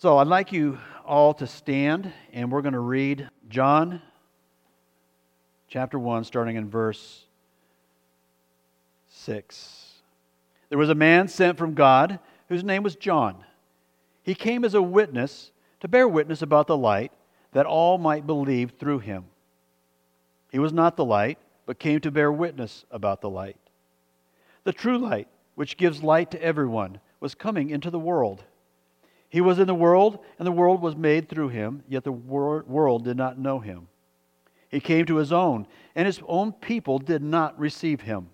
[0.00, 4.00] So I'd like you all to stand, and we're going to read John
[5.68, 7.26] chapter 1, starting in verse
[9.10, 9.92] 6.
[10.70, 12.18] There was a man sent from God
[12.48, 13.44] whose name was John.
[14.22, 15.50] He came as a witness
[15.80, 17.12] to bear witness about the light,
[17.52, 19.26] that all might believe through him.
[20.50, 21.36] He was not the light,
[21.66, 23.58] but came to bear witness about the light.
[24.64, 28.44] The true light, which gives light to everyone, was coming into the world.
[29.30, 32.64] He was in the world, and the world was made through him, yet the wor-
[32.66, 33.86] world did not know him.
[34.68, 38.30] He came to his own, and his own people did not receive him.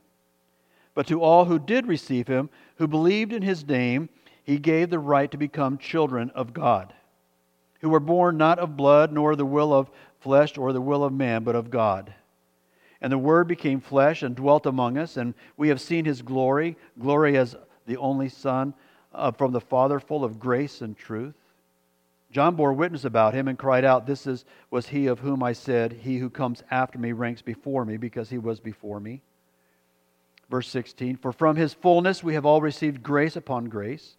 [0.95, 4.09] But to all who did receive him, who believed in his name,
[4.43, 6.95] he gave the right to become children of God,
[7.81, 9.91] who were born not of blood, nor the will of
[10.21, 12.15] flesh, or the will of man, but of God.
[13.03, 16.79] And the Word became flesh and dwelt among us, and we have seen his glory,
[16.99, 17.55] glory as
[17.87, 18.73] the only Son
[19.17, 21.35] uh, from the Father, full of grace and truth.
[22.31, 25.53] John bore witness about him and cried out, This is, was he of whom I
[25.53, 29.23] said, He who comes after me ranks before me, because he was before me.
[30.51, 34.17] Verse 16 For from his fullness we have all received grace upon grace.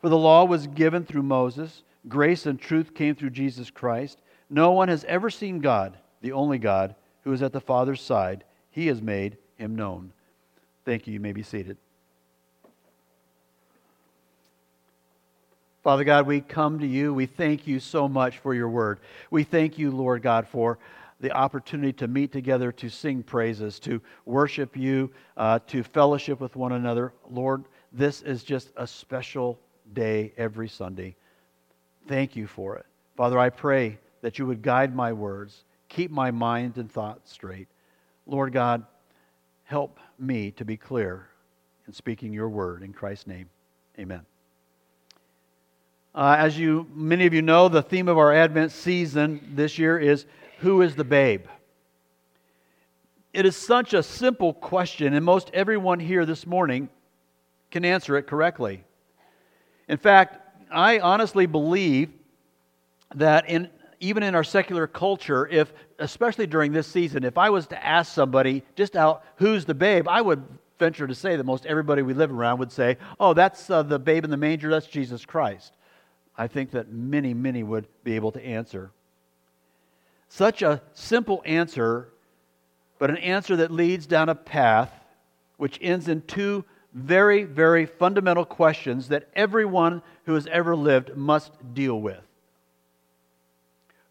[0.00, 4.20] For the law was given through Moses, grace and truth came through Jesus Christ.
[4.48, 8.44] No one has ever seen God, the only God, who is at the Father's side.
[8.70, 10.12] He has made him known.
[10.84, 11.14] Thank you.
[11.14, 11.78] You may be seated.
[15.86, 17.14] Father God, we come to you.
[17.14, 18.98] We thank you so much for your word.
[19.30, 20.80] We thank you, Lord God, for
[21.20, 26.56] the opportunity to meet together, to sing praises, to worship you, uh, to fellowship with
[26.56, 27.12] one another.
[27.30, 29.60] Lord, this is just a special
[29.92, 31.14] day every Sunday.
[32.08, 32.86] Thank you for it.
[33.16, 37.68] Father, I pray that you would guide my words, keep my mind and thoughts straight.
[38.26, 38.84] Lord God,
[39.62, 41.28] help me to be clear
[41.86, 42.82] in speaking your word.
[42.82, 43.48] In Christ's name,
[44.00, 44.26] amen.
[46.16, 49.98] Uh, as you, many of you know, the theme of our Advent season this year
[49.98, 50.24] is
[50.60, 51.44] Who is the Babe?
[53.34, 56.88] It is such a simple question, and most everyone here this morning
[57.70, 58.82] can answer it correctly.
[59.88, 60.38] In fact,
[60.70, 62.08] I honestly believe
[63.14, 63.68] that in
[64.00, 68.14] even in our secular culture, if especially during this season, if I was to ask
[68.14, 70.42] somebody just out who's the babe, I would
[70.78, 73.98] venture to say that most everybody we live around would say, "Oh, that's uh, the
[73.98, 74.70] babe in the manger.
[74.70, 75.74] That's Jesus Christ."
[76.36, 78.90] I think that many, many would be able to answer.
[80.28, 82.08] Such a simple answer,
[82.98, 84.92] but an answer that leads down a path
[85.56, 91.52] which ends in two very, very fundamental questions that everyone who has ever lived must
[91.74, 92.22] deal with.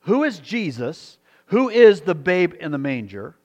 [0.02, 1.18] Who is Jesus?
[1.48, 3.36] Who is the babe in the manger?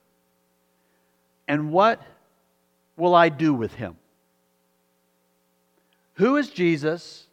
[1.47, 2.01] And what
[2.95, 3.97] will I do with him?
[6.15, 7.27] Who is Jesus?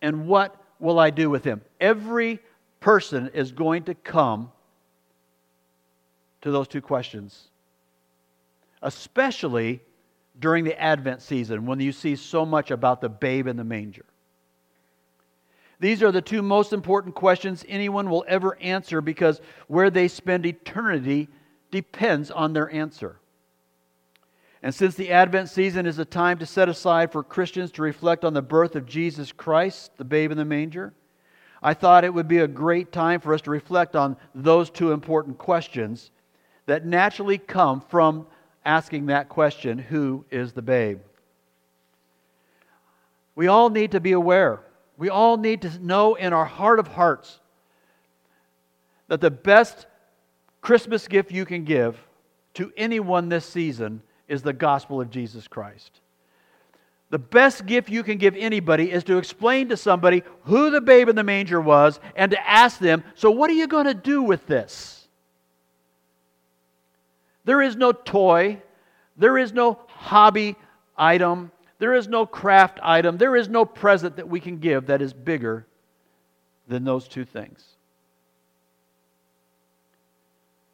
[0.00, 1.62] And what will I do with him?
[1.80, 2.40] Every
[2.80, 4.52] person is going to come
[6.42, 7.48] to those two questions,
[8.82, 9.80] especially
[10.38, 14.04] during the Advent season when you see so much about the babe in the manger.
[15.78, 20.46] These are the two most important questions anyone will ever answer because where they spend
[20.46, 21.28] eternity
[21.70, 23.18] depends on their answer.
[24.66, 28.24] And since the Advent season is a time to set aside for Christians to reflect
[28.24, 30.92] on the birth of Jesus Christ, the babe in the manger,
[31.62, 34.90] I thought it would be a great time for us to reflect on those two
[34.90, 36.10] important questions
[36.66, 38.26] that naturally come from
[38.64, 40.98] asking that question who is the babe?
[43.36, 44.62] We all need to be aware.
[44.96, 47.38] We all need to know in our heart of hearts
[49.06, 49.86] that the best
[50.60, 51.96] Christmas gift you can give
[52.54, 56.00] to anyone this season is the gospel of Jesus Christ.
[57.10, 61.08] The best gift you can give anybody is to explain to somebody who the babe
[61.08, 64.22] in the manger was and to ask them, So, what are you going to do
[64.22, 65.06] with this?
[67.44, 68.60] There is no toy,
[69.16, 70.56] there is no hobby
[70.98, 75.00] item, there is no craft item, there is no present that we can give that
[75.00, 75.64] is bigger
[76.66, 77.75] than those two things.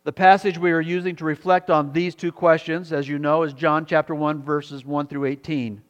[0.04, 3.52] The passage we are using to reflect on these two questions, as you know, is
[3.52, 5.80] John chapter 1, verses 1 through 18.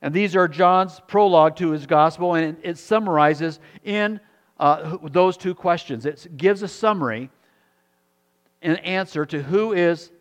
[0.00, 4.20] And these are John's prologue to his gospel, and it, summarizes in
[4.60, 6.06] uh, those two questions.
[6.06, 7.30] It gives a summary,
[8.62, 10.12] an answer to who is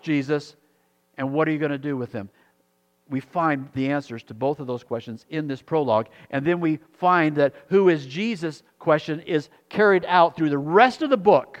[0.00, 0.56] Jesus
[1.18, 2.30] and what are you going to do with him
[3.12, 6.08] we find the answers to both of those questions in this prologue.
[6.30, 11.02] And then we find that who is Jesus question is carried out through the rest
[11.02, 11.60] of the book.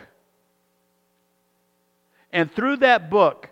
[2.32, 3.50] And through that book,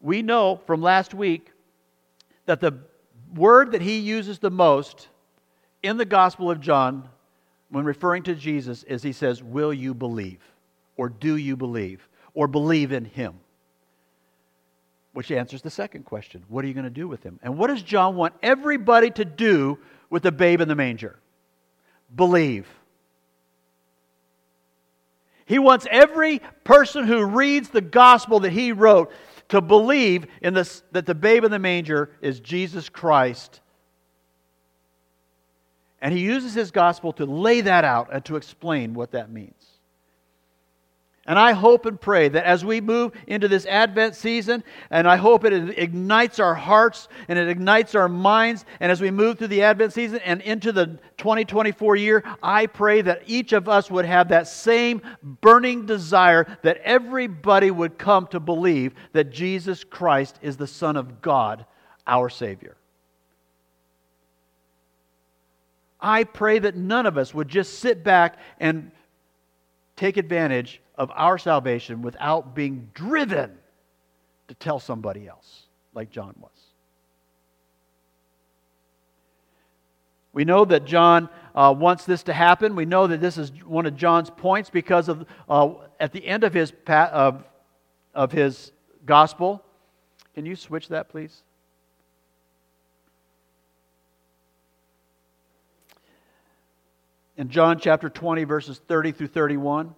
[0.00, 1.52] we know from last week
[2.46, 2.80] that the
[3.32, 5.08] word that he uses the most
[5.84, 7.08] in the Gospel of John,
[7.70, 10.40] when referring to Jesus, is he says, Will you believe?
[10.96, 12.08] Or do you believe?
[12.34, 13.38] Or believe in him?
[15.14, 17.38] Which answers the second question What are you going to do with him?
[17.42, 19.78] And what does John want everybody to do
[20.10, 21.18] with the babe in the manger?
[22.14, 22.68] Believe.
[25.46, 29.12] He wants every person who reads the gospel that he wrote
[29.50, 33.60] to believe in this, that the babe in the manger is Jesus Christ.
[36.00, 39.73] And he uses his gospel to lay that out and to explain what that means.
[41.26, 45.16] And I hope and pray that as we move into this Advent season, and I
[45.16, 49.48] hope it ignites our hearts and it ignites our minds, and as we move through
[49.48, 54.04] the Advent season and into the 2024 year, I pray that each of us would
[54.04, 60.58] have that same burning desire that everybody would come to believe that Jesus Christ is
[60.58, 61.64] the Son of God,
[62.06, 62.76] our Savior.
[65.98, 68.90] I pray that none of us would just sit back and
[69.96, 73.56] take advantage of our salvation without being driven
[74.48, 76.50] to tell somebody else, like John was.
[80.32, 82.74] We know that John uh, wants this to happen.
[82.74, 86.42] We know that this is one of John's points because of uh, at the end
[86.42, 87.44] of his pa- of,
[88.14, 88.72] of his
[89.06, 89.64] gospel.
[90.34, 91.42] Can you switch that, please?
[97.36, 99.94] In John chapter 20, verses 30 through 31.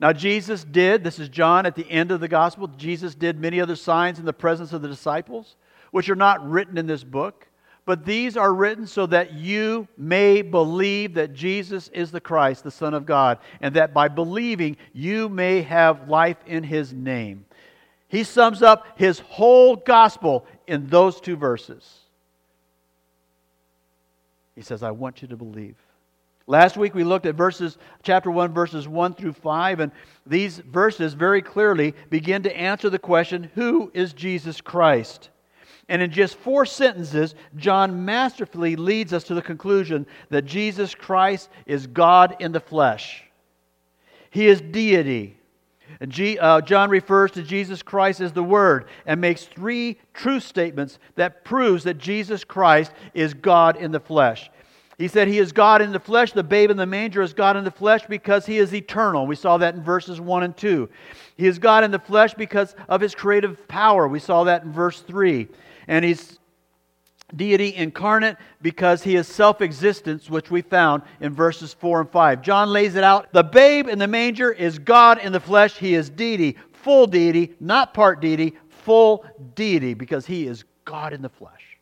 [0.00, 3.60] Now, Jesus did, this is John at the end of the gospel, Jesus did many
[3.60, 5.56] other signs in the presence of the disciples,
[5.92, 7.46] which are not written in this book,
[7.86, 12.70] but these are written so that you may believe that Jesus is the Christ, the
[12.70, 17.44] Son of God, and that by believing you may have life in his name.
[18.08, 22.00] He sums up his whole gospel in those two verses.
[24.54, 25.76] He says, I want you to believe.
[26.46, 29.92] Last week we looked at verses, chapter 1, verses 1 through 5, and
[30.26, 35.30] these verses very clearly begin to answer the question who is Jesus Christ?
[35.88, 41.48] And in just four sentences, John masterfully leads us to the conclusion that Jesus Christ
[41.66, 43.24] is God in the flesh.
[44.30, 45.38] He is deity.
[46.08, 50.98] G, uh, John refers to Jesus Christ as the Word and makes three true statements
[51.14, 54.50] that proves that Jesus Christ is God in the flesh.
[54.98, 56.32] He said he is God in the flesh.
[56.32, 59.26] The babe in the manger is God in the flesh because he is eternal.
[59.26, 60.88] We saw that in verses 1 and 2.
[61.36, 64.06] He is God in the flesh because of his creative power.
[64.06, 65.48] We saw that in verse 3.
[65.88, 66.38] And he's
[67.34, 72.42] deity incarnate because he is self existence, which we found in verses 4 and 5.
[72.42, 73.32] John lays it out.
[73.32, 75.76] The babe in the manger is God in the flesh.
[75.76, 79.24] He is deity, full deity, not part deity, full
[79.56, 81.73] deity because he is God in the flesh.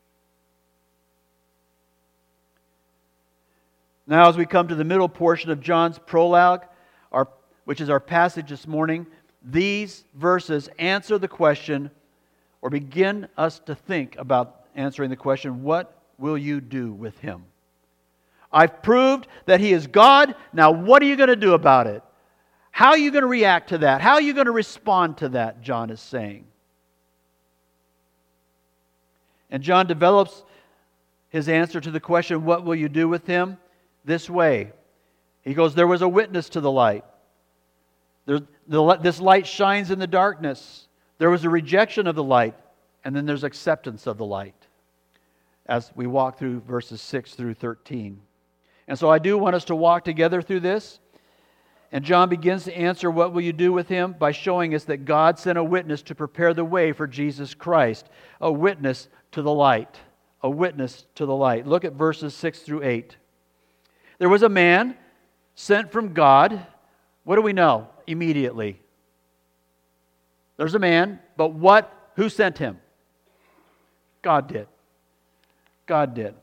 [4.12, 6.66] Now, as we come to the middle portion of John's prologue,
[7.12, 7.28] our,
[7.64, 9.06] which is our passage this morning,
[9.42, 11.90] these verses answer the question
[12.60, 17.44] or begin us to think about answering the question what will you do with him?
[18.52, 20.34] I've proved that he is God.
[20.52, 22.02] Now, what are you going to do about it?
[22.70, 24.02] How are you going to react to that?
[24.02, 25.62] How are you going to respond to that?
[25.62, 26.44] John is saying.
[29.50, 30.44] And John develops
[31.30, 33.56] his answer to the question, What will you do with him?
[34.04, 34.72] This way.
[35.43, 37.05] He goes, There was a witness to the light.
[38.26, 40.86] There, the, this light shines in the darkness.
[41.19, 42.55] There was a rejection of the light,
[43.05, 44.55] and then there's acceptance of the light
[45.67, 48.20] as we walk through verses 6 through 13.
[48.88, 50.98] And so I do want us to walk together through this.
[51.93, 54.15] And John begins to answer, What will you do with him?
[54.19, 58.08] by showing us that God sent a witness to prepare the way for Jesus Christ,
[58.41, 60.00] a witness to the light.
[60.43, 61.67] A witness to the light.
[61.67, 63.17] Look at verses 6 through 8.
[64.22, 64.94] There was a man
[65.56, 66.64] sent from God.
[67.24, 68.79] What do we know immediately?
[70.56, 71.93] There's a man, but what?
[72.14, 72.79] Who sent him?
[74.22, 74.69] God did.
[75.86, 76.36] God did.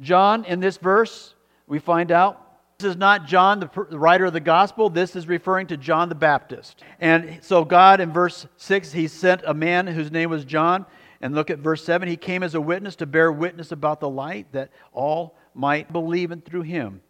[0.00, 1.34] John, in this verse,
[1.66, 2.40] we find out
[2.78, 4.88] this is not John, the writer of the gospel.
[4.88, 6.82] This is referring to John the Baptist.
[6.98, 10.86] And so, God, in verse 6, he sent a man whose name was John.
[11.20, 12.08] And look at verse 7.
[12.08, 16.30] He came as a witness to bear witness about the light that all might believe
[16.30, 17.02] in through him.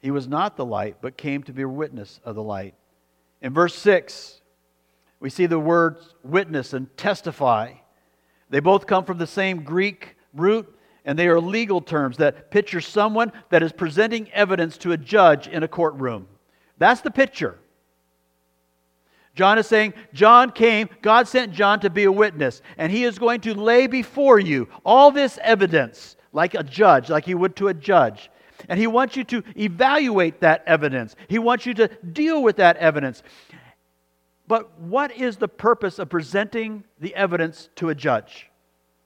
[0.00, 2.74] He was not the light, but came to be a witness of the light.
[3.40, 4.40] In verse 6,
[5.20, 7.72] we see the words witness and testify.
[8.50, 10.72] They both come from the same Greek root,
[11.04, 15.48] and they are legal terms that picture someone that is presenting evidence to a judge
[15.48, 16.28] in a courtroom.
[16.78, 17.58] That's the picture.
[19.36, 23.18] John is saying, John came, God sent John to be a witness, and he is
[23.18, 27.68] going to lay before you all this evidence like a judge, like he would to
[27.68, 28.30] a judge.
[28.68, 32.76] And He wants you to evaluate that evidence, He wants you to deal with that
[32.76, 33.22] evidence.
[34.48, 38.48] But what is the purpose of presenting the evidence to a judge?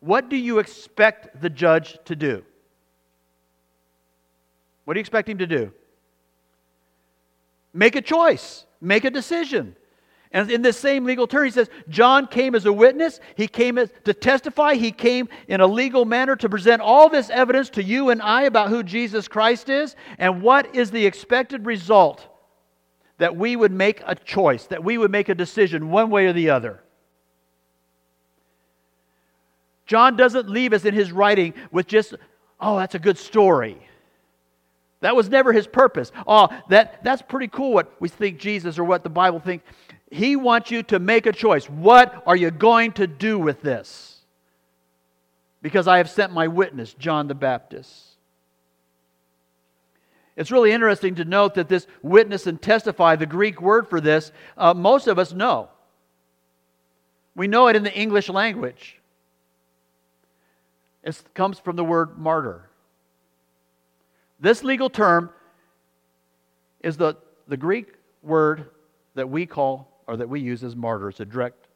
[0.00, 2.44] What do you expect the judge to do?
[4.84, 5.72] What do you expect him to do?
[7.72, 9.76] Make a choice, make a decision.
[10.32, 13.18] And in this same legal term, he says, John came as a witness.
[13.37, 14.75] He came as, to testify.
[14.75, 18.42] He came in a legal manner to present all this evidence to you and I
[18.42, 19.96] about who Jesus Christ is.
[20.18, 22.26] And what is the expected result?
[23.18, 26.32] That we would make a choice, that we would make a decision one way or
[26.32, 26.80] the other.
[29.84, 32.14] John doesn't leave us in his writing with just,
[32.60, 33.76] oh, that's a good story.
[35.00, 36.12] That was never his purpose.
[36.26, 39.64] Oh, that, that's pretty cool what we think Jesus or what the Bible thinks.
[40.11, 41.67] He wants you to make a choice.
[41.67, 44.19] What are you going to do with this?
[45.62, 48.11] Because I have sent my witness, John the Baptist.
[50.37, 54.33] It's really interesting to note that this witness and testify, the Greek word for this,
[54.57, 55.69] uh, most of us know.
[57.37, 58.99] We know it in the English language.
[61.05, 62.69] It comes from the word martyr.
[64.40, 65.31] This legal term
[66.81, 68.71] is the, the Greek word
[69.14, 71.09] that we call or that we use as martyr.
[71.09, 71.66] It's a direct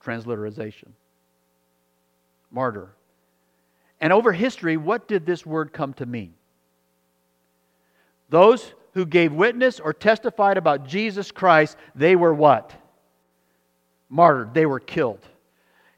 [0.00, 0.92] transliteration.
[2.50, 2.90] Martyr.
[4.00, 6.34] And over history, what did this word come to mean?
[8.28, 12.72] Those who gave witness or testified about Jesus Christ, they were what?
[14.08, 14.54] Martyred.
[14.54, 15.26] They were killed.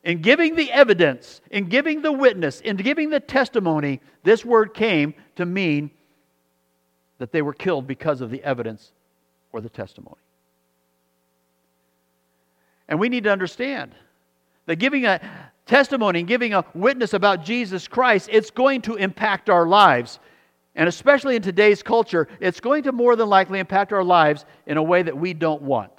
[0.02, 5.14] In giving the evidence, in giving the witness, in giving the testimony, this word came
[5.34, 5.90] to mean
[7.18, 8.92] that they were killed because of the evidence
[9.52, 10.16] or the testimony.
[12.88, 13.94] And we need to understand
[14.66, 15.20] that giving a
[15.66, 20.20] testimony and giving a witness about Jesus Christ, it's going to impact our lives.
[20.74, 24.76] And especially in today's culture, it's going to more than likely impact our lives in
[24.76, 25.92] a way that we don't want.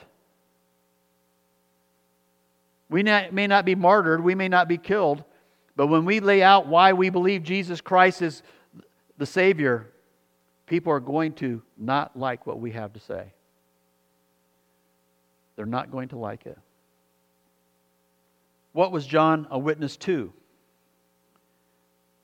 [2.89, 5.23] We may not be martyred, we may not be killed,
[5.75, 8.43] but when we lay out why we believe Jesus Christ is
[9.17, 9.87] the Savior,
[10.67, 13.33] people are going to not like what we have to say.
[15.55, 16.57] They're not going to like it.
[18.77, 20.31] What was John a witness to?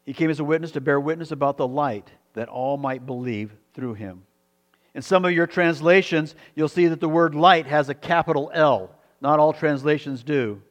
[0.06, 3.52] He came as a witness to bear witness about the light that all might believe
[3.74, 4.22] through him.
[4.94, 8.92] In some of your translations, you'll see that the word light has a capital L.
[9.20, 10.62] Not all translations do.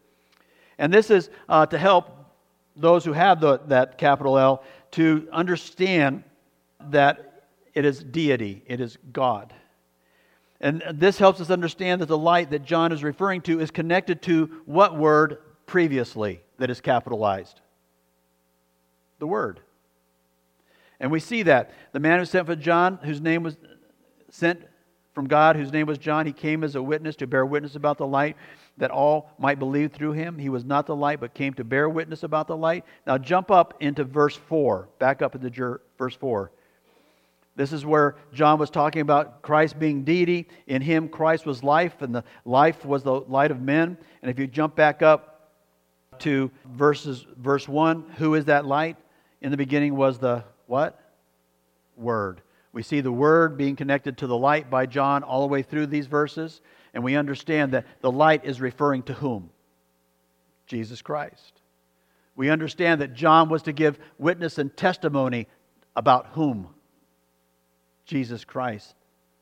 [0.78, 2.30] And this is uh, to help
[2.76, 4.62] those who have the, that capital L
[4.92, 6.22] to understand
[6.90, 9.52] that it is deity, it is God.
[10.60, 14.22] And this helps us understand that the light that John is referring to is connected
[14.22, 15.38] to what word
[15.72, 17.62] previously that is capitalized?
[19.20, 19.58] The Word.
[21.00, 21.70] And we see that.
[21.92, 23.56] The man who sent for John, whose name was
[24.28, 24.60] sent
[25.14, 26.26] from God, whose name was John.
[26.26, 28.36] He came as a witness to bear witness about the light,
[28.76, 30.36] that all might believe through him.
[30.36, 32.84] He was not the light, but came to bear witness about the light.
[33.06, 34.90] Now jump up into verse 4.
[34.98, 36.52] Back up into verse 4.
[37.56, 40.48] This is where John was talking about Christ being deity.
[40.66, 43.96] In him, Christ was life, and the life was the light of men.
[44.20, 45.31] And if you jump back up
[46.22, 48.96] to verses, verse 1, who is that light?
[49.40, 50.98] In the beginning was the what?
[51.96, 52.40] Word.
[52.72, 55.86] We see the Word being connected to the light by John all the way through
[55.86, 56.60] these verses,
[56.94, 59.50] and we understand that the light is referring to whom?
[60.66, 61.60] Jesus Christ.
[62.34, 65.48] We understand that John was to give witness and testimony
[65.94, 66.68] about whom?
[68.06, 68.94] Jesus Christ,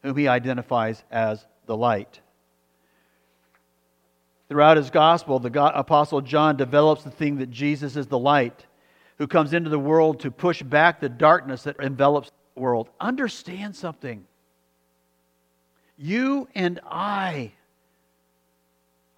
[0.03, 2.21] whom he identifies as the light.
[4.51, 8.67] Throughout his gospel, the Apostle John develops the thing that Jesus is the light
[9.17, 12.89] who comes into the world to push back the darkness that envelops the world.
[12.99, 14.25] Understand something.
[15.97, 17.53] You and I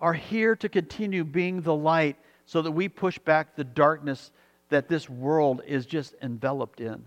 [0.03, 4.33] are here to continue being the light so that we push back the darkness
[4.69, 7.07] that this world is just enveloped in.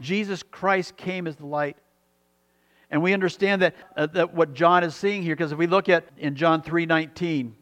[0.00, 1.76] Jesus Christ came as the light.
[2.90, 5.88] And we understand that, uh, that what John is seeing here, because if we look
[5.88, 7.52] at in John 3.19,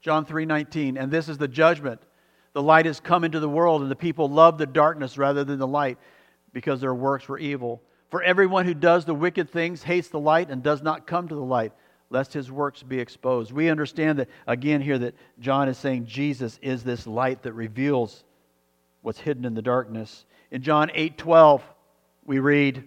[0.00, 2.00] John 3.19, and this is the judgment.
[2.52, 5.58] The light has come into the world, and the people love the darkness rather than
[5.58, 5.98] the light
[6.52, 7.80] because their works were evil.
[8.10, 11.34] For everyone who does the wicked things hates the light and does not come to
[11.34, 11.72] the light,
[12.10, 13.52] lest his works be exposed.
[13.52, 18.24] We understand that, again, here that John is saying Jesus is this light that reveals
[19.00, 20.26] what's hidden in the darkness.
[20.50, 21.62] In John 8 12,
[22.26, 22.84] we read,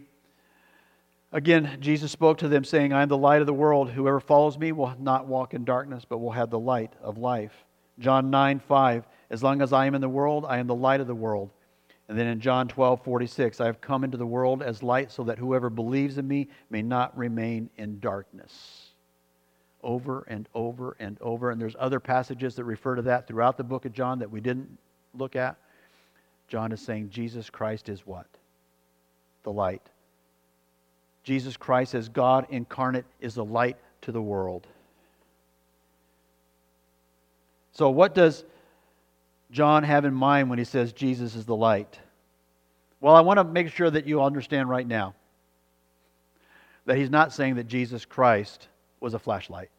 [1.36, 3.89] Again, Jesus spoke to them, saying, I am the light of the world.
[3.89, 7.65] Whoever follows me will not walk in darkness, but will have the light of life.
[8.00, 11.01] John 9 5, As long as I am in the world, I am the light
[11.01, 11.50] of the world.
[12.08, 15.25] And then in John 12, 46, I have come into the world as light so
[15.25, 18.92] that whoever believes in me may not remain in darkness.
[19.84, 21.51] Over and over and over.
[21.51, 24.39] And there's other passages that refer to that throughout the book of John that we
[24.39, 24.70] didn't
[25.13, 25.58] look at.
[26.48, 28.27] John is saying Jesus Christ is what?
[29.44, 29.82] The light.
[31.25, 34.67] Jesus Christ, as God incarnate, is the light to the world.
[37.72, 38.46] So, what does
[39.50, 42.00] John have in mind when he says Jesus is the light?
[43.01, 45.15] Well, I want to make sure that you understand right now
[46.86, 48.67] that he's not saying that Jesus Christ
[49.00, 49.72] was a flashlight.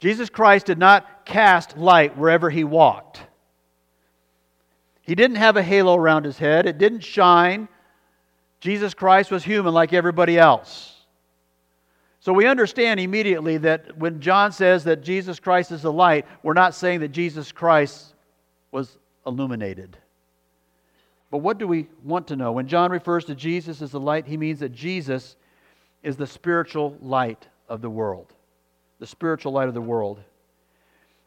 [0.00, 3.22] Jesus Christ did not cast light wherever he walked.
[5.00, 7.68] He didn't have a halo around his head, it didn't shine.
[8.64, 10.96] Jesus Christ was human like everybody else.
[12.20, 16.54] So we understand immediately that when John says that Jesus Christ is the light, we're
[16.54, 18.14] not saying that Jesus Christ
[18.72, 19.98] was illuminated.
[21.30, 22.52] But what do we want to know?
[22.52, 25.36] When John refers to Jesus as the light, he means that Jesus
[26.02, 28.32] is the spiritual light of the world.
[28.98, 30.20] The spiritual light of the world.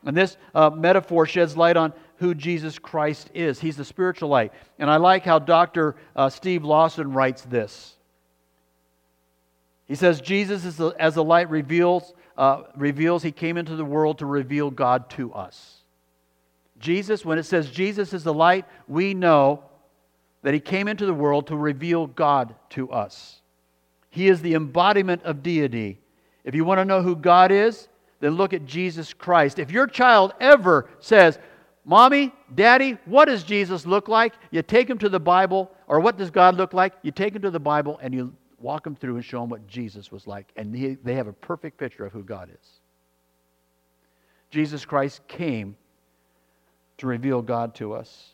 [0.03, 3.60] And this uh, metaphor sheds light on who Jesus Christ is.
[3.60, 4.52] He's the spiritual light.
[4.80, 5.96] And I like how Dr.
[6.16, 7.96] Uh, Steve Lawson writes this.
[9.88, 13.86] He says, Jesus, is the, as the light reveals, uh, reveals, he came into the
[13.86, 15.78] world to reveal God to us.
[16.80, 19.64] Jesus, when it says Jesus is the light, we know
[20.44, 23.42] that he came into the world to reveal God to us.
[24.10, 26.00] He is the embodiment of deity.
[26.44, 27.88] If you want to know who God is,
[28.20, 29.60] then look at Jesus Christ.
[29.60, 31.40] If your child ever says,
[31.88, 34.34] Mommy, Daddy, what does Jesus look like?
[34.51, 36.94] You take him to the Bible, or what does God look like?
[37.01, 39.65] You take him to the Bible and you walk them through and show them what
[39.67, 40.51] Jesus was like.
[40.58, 42.82] And he, they have a perfect picture of who God is.
[44.51, 45.77] Jesus Christ came
[46.98, 48.34] to reveal God to us.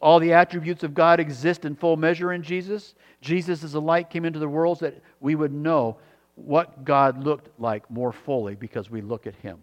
[0.00, 2.94] All the attributes of God exist in full measure in Jesus.
[3.20, 5.98] Jesus as a light came into the world so that we would know
[6.34, 9.58] what God looked like more fully because we look at him.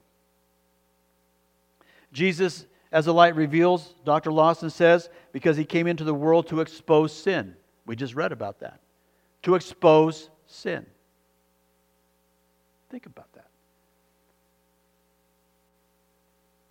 [2.11, 4.31] Jesus as the light reveals, Dr.
[4.31, 7.55] Lawson says, because he came into the world to expose sin.
[7.87, 8.79] We just read about that
[9.41, 10.85] to expose sin.
[12.89, 13.47] Think about that.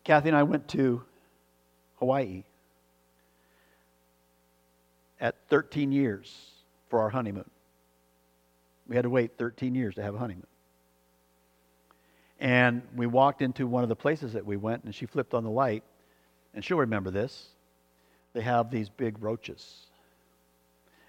[0.05, 1.03] Kathy and I went to
[1.99, 2.45] Hawaii
[5.21, 6.51] at 13 years
[6.89, 7.51] for our honeymoon.
[8.89, 10.47] We had to wait 13 years to have a honeymoon.
[12.41, 15.45] And we walked into one of the places that we went, and she flipped on
[15.45, 15.85] the light,
[16.55, 17.49] and she'll remember this.
[18.33, 19.87] They have these big roaches.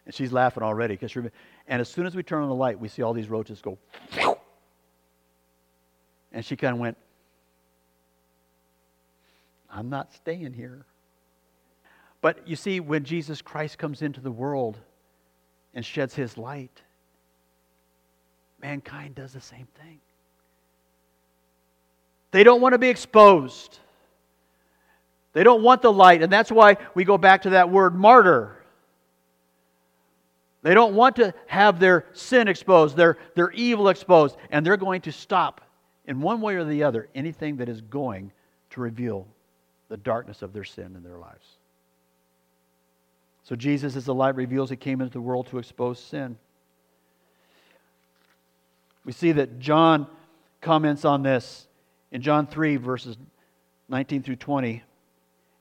[0.06, 2.88] And she's laughing already because and as soon as we turn on the light, we
[2.90, 3.78] see all these roaches go.
[6.34, 6.98] And she kind of went,
[9.70, 10.86] I'm not staying here.
[12.22, 14.80] But you see, when Jesus Christ comes into the world
[15.74, 16.82] and sheds his light,
[18.62, 20.00] mankind does the same thing.
[22.32, 23.80] They don't want to be exposed.
[25.34, 26.22] They don't want the light.
[26.22, 28.56] And that's why we go back to that word martyr.
[30.62, 35.02] They don't want to have their sin exposed, their, their evil exposed, and they're going
[35.02, 35.62] to stop
[36.06, 38.32] in one way or the other anything that is going
[38.70, 39.28] to reveal
[39.90, 41.46] the darkness of their sin in their lives.
[43.44, 46.38] So Jesus, as the light reveals, he came into the world to expose sin.
[49.04, 50.08] We see that John
[50.62, 51.68] comments on this
[52.12, 53.18] in John 3, verses
[53.90, 54.82] 19 through 20.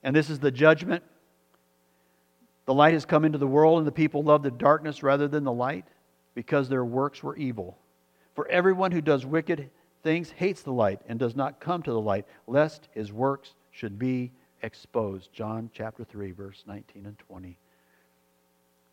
[0.03, 1.03] And this is the judgment
[2.65, 5.43] the light has come into the world, and the people love the darkness rather than
[5.43, 5.85] the light
[6.33, 7.77] because their works were evil.
[8.35, 9.69] For everyone who does wicked
[10.01, 13.99] things hates the light and does not come to the light, lest his works should
[13.99, 15.31] be exposed.
[15.33, 17.57] John chapter 3, verse 19 and 20.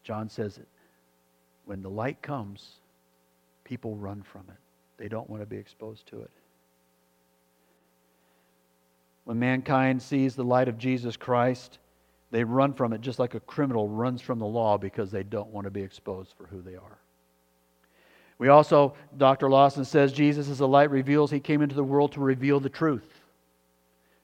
[0.03, 0.69] John says it.
[1.65, 2.81] When the light comes,
[3.65, 4.57] people run from it.
[4.97, 6.31] They don't want to be exposed to it.
[9.31, 11.79] When mankind sees the light of Jesus Christ,
[12.33, 15.51] they run from it just like a criminal runs from the law because they don't
[15.51, 16.99] want to be exposed for who they are.
[18.39, 19.49] We also, Dr.
[19.49, 22.69] Lawson says, Jesus as the light reveals, he came into the world to reveal the
[22.69, 23.21] truth.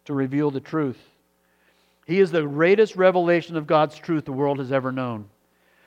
[0.07, 0.99] To reveal the truth.
[2.05, 5.27] He is the greatest revelation of God's truth the world has ever known.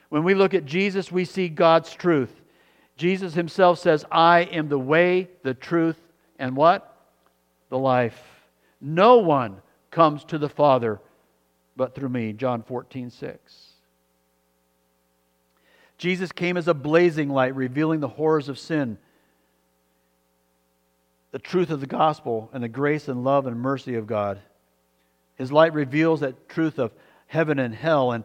[0.08, 2.32] When we look at Jesus, we see God's truth.
[2.96, 6.00] Jesus himself says, I am the way, the truth,
[6.40, 6.96] and what?
[7.68, 8.39] The life.
[8.82, 9.62] No one
[9.92, 11.02] comes to the Father
[11.76, 12.34] but through me.
[12.34, 13.66] John 14, 6.
[15.98, 18.98] Jesus came as a blazing light, revealing the horrors of sin,
[21.32, 24.40] the truth of the gospel, and the grace and love and mercy of God.
[25.36, 26.92] His light reveals that truth of
[27.28, 28.24] heaven and hell and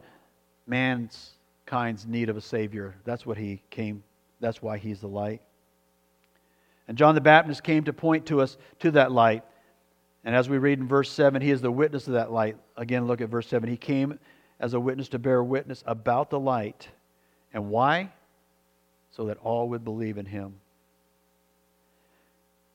[0.67, 2.95] mankind's need of a Savior.
[3.05, 4.03] That's what he came,
[4.41, 5.43] that's why he's the light.
[6.87, 9.43] And John the Baptist came to point to us to that light.
[10.25, 12.57] And as we read in verse 7, he is the witness of that light.
[12.77, 13.69] Again, look at verse 7.
[13.69, 14.19] He came
[14.59, 16.89] as a witness to bear witness about the light.
[17.53, 18.11] And why?
[19.11, 20.55] So that all would believe in him.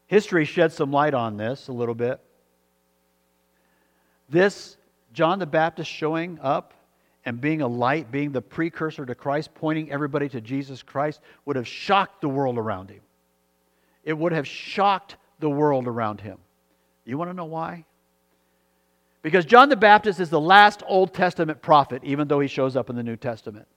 [0.08, 2.20] History sheds some light on this a little bit.
[4.30, 4.78] This,
[5.14, 6.74] John the Baptist showing up
[7.26, 11.56] and being a light, being the precursor to Christ, pointing everybody to Jesus Christ, would
[11.56, 13.02] have shocked the world around him.
[14.04, 16.38] It would have shocked the world around him.
[17.10, 17.86] You want to know why?
[19.24, 22.90] Because John the Baptist is the last Old Testament prophet, even though he shows up
[22.90, 23.68] in the New Testament.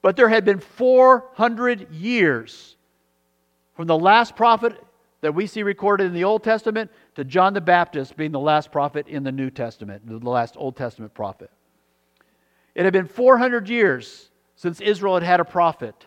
[0.00, 2.76] But there had been 400 years
[3.74, 4.80] from the last prophet
[5.20, 8.70] that we see recorded in the Old Testament to John the Baptist being the last
[8.70, 11.50] prophet in the New Testament, the last Old Testament prophet.
[12.76, 16.06] It had been 400 years since Israel had had a prophet.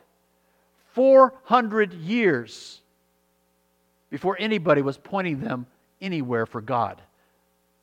[0.93, 2.79] 400 years
[4.10, 5.65] before anybody was pointing them
[6.02, 7.02] anywhere for God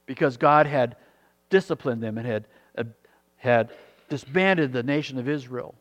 [0.06, 0.96] because God had
[1.50, 2.84] disciplined them and had, uh,
[3.36, 3.70] had
[4.08, 5.74] disbanded the nation of Israel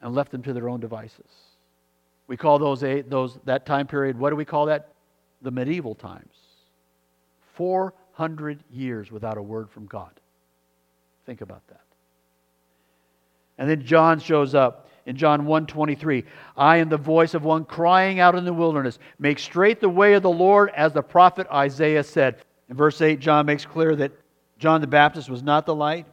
[0.00, 1.30] and left them to their own devices.
[2.26, 4.92] We call those, those that time period, what do we call that?
[5.42, 6.34] The medieval times.
[7.54, 10.12] 400 years without a word from God.
[11.26, 11.80] Think about that.
[13.58, 16.24] And then John shows up in John 1:23.
[16.56, 20.14] I am the voice of one crying out in the wilderness, make straight the way
[20.14, 22.36] of the Lord as the prophet Isaiah said.
[22.68, 24.12] In verse 8 John makes clear that
[24.58, 26.06] John the Baptist was not the light.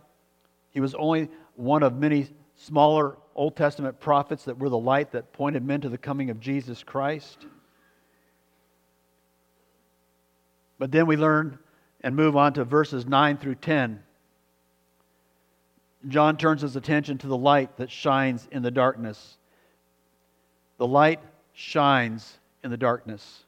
[0.71, 5.31] He was only one of many smaller Old Testament prophets that were the light that
[5.31, 7.45] pointed men to the coming of Jesus Christ.
[10.79, 11.59] But then we learn
[12.01, 14.01] and move on to verses 9 through 10.
[16.07, 19.37] John turns his attention to the light that shines in the darkness.
[20.77, 21.19] The light
[21.53, 23.43] shines in the darkness.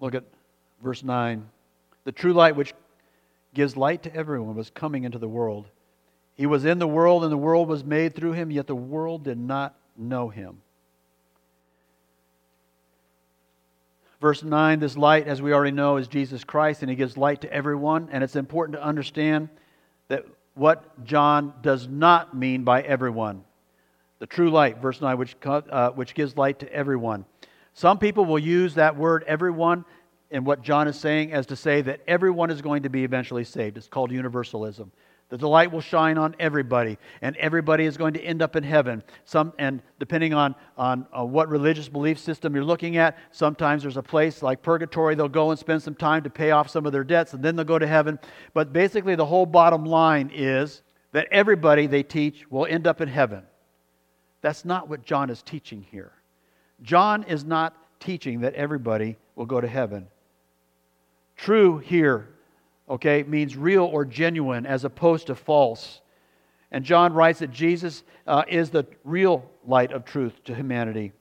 [0.00, 0.24] Look at
[0.82, 1.48] verse 9.
[2.04, 2.74] The true light which
[3.54, 5.66] gives light to everyone was coming into the world.
[6.34, 9.22] He was in the world, and the world was made through him, yet the world
[9.22, 10.62] did not know him.
[14.20, 17.40] Verse 9 this light, as we already know, is Jesus Christ, and he gives light
[17.42, 18.08] to everyone.
[18.10, 19.48] And it's important to understand
[20.08, 23.44] that what John does not mean by everyone.
[24.18, 27.24] The true light, verse 9, which, uh, which gives light to everyone.
[27.74, 29.84] Some people will use that word everyone
[30.30, 33.44] in what John is saying as to say that everyone is going to be eventually
[33.44, 33.76] saved.
[33.76, 34.92] It's called universalism
[35.32, 38.62] that the light will shine on everybody and everybody is going to end up in
[38.62, 39.02] heaven.
[39.24, 43.96] Some and depending on, on, on what religious belief system you're looking at sometimes there's
[43.96, 46.92] a place like purgatory they'll go and spend some time to pay off some of
[46.92, 48.18] their debts and then they'll go to heaven.
[48.52, 53.08] But basically the whole bottom line is that everybody they teach will end up in
[53.08, 53.42] heaven.
[54.42, 56.12] That's not what john is teaching here.
[56.82, 60.08] John is not teaching that everybody will go to heaven.
[61.36, 62.28] True here
[62.92, 66.02] okay, means real or genuine as opposed to false.
[66.70, 71.12] And John writes that Jesus uh, is the real light of truth to humanity.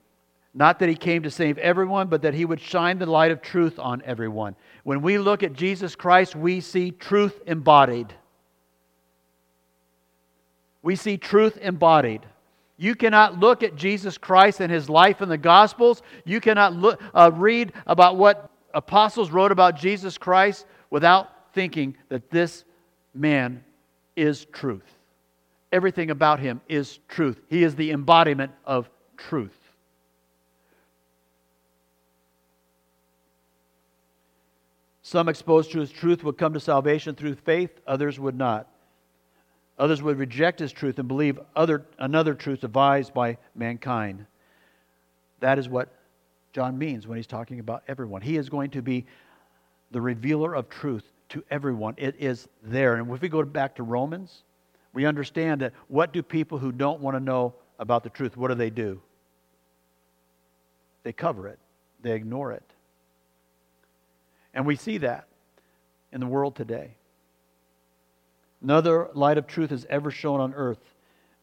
[0.53, 3.41] Not that he came to save everyone, but that he would shine the light of
[3.41, 4.57] truth on everyone.
[4.83, 8.13] When we look at Jesus Christ, we see truth embodied.
[10.81, 12.21] We see truth embodied.
[12.75, 16.01] You cannot look at Jesus Christ and his life in the Gospels.
[16.25, 22.29] You cannot look, uh, read about what apostles wrote about Jesus Christ without thinking that
[22.29, 22.63] this
[23.13, 23.63] man
[24.15, 24.85] is truth.
[25.71, 27.39] Everything about him is truth.
[27.47, 29.57] He is the embodiment of truth.
[35.01, 38.67] Some exposed to his truth would come to salvation through faith, others would not.
[39.77, 44.25] Others would reject his truth and believe other, another truth devised by mankind.
[45.39, 45.89] That is what
[46.53, 48.21] John means when he's talking about everyone.
[48.21, 49.05] He is going to be
[49.89, 51.95] the revealer of truth to everyone.
[51.97, 52.95] It is there.
[52.95, 54.43] And if we go back to Romans,
[54.93, 58.49] we understand that what do people who don't want to know about the truth, what
[58.49, 59.01] do they do?
[61.03, 61.59] They cover it,
[62.01, 62.63] they ignore it.
[64.53, 65.27] And we see that
[66.11, 66.95] in the world today.
[68.61, 70.95] Another light of truth is ever shown on earth.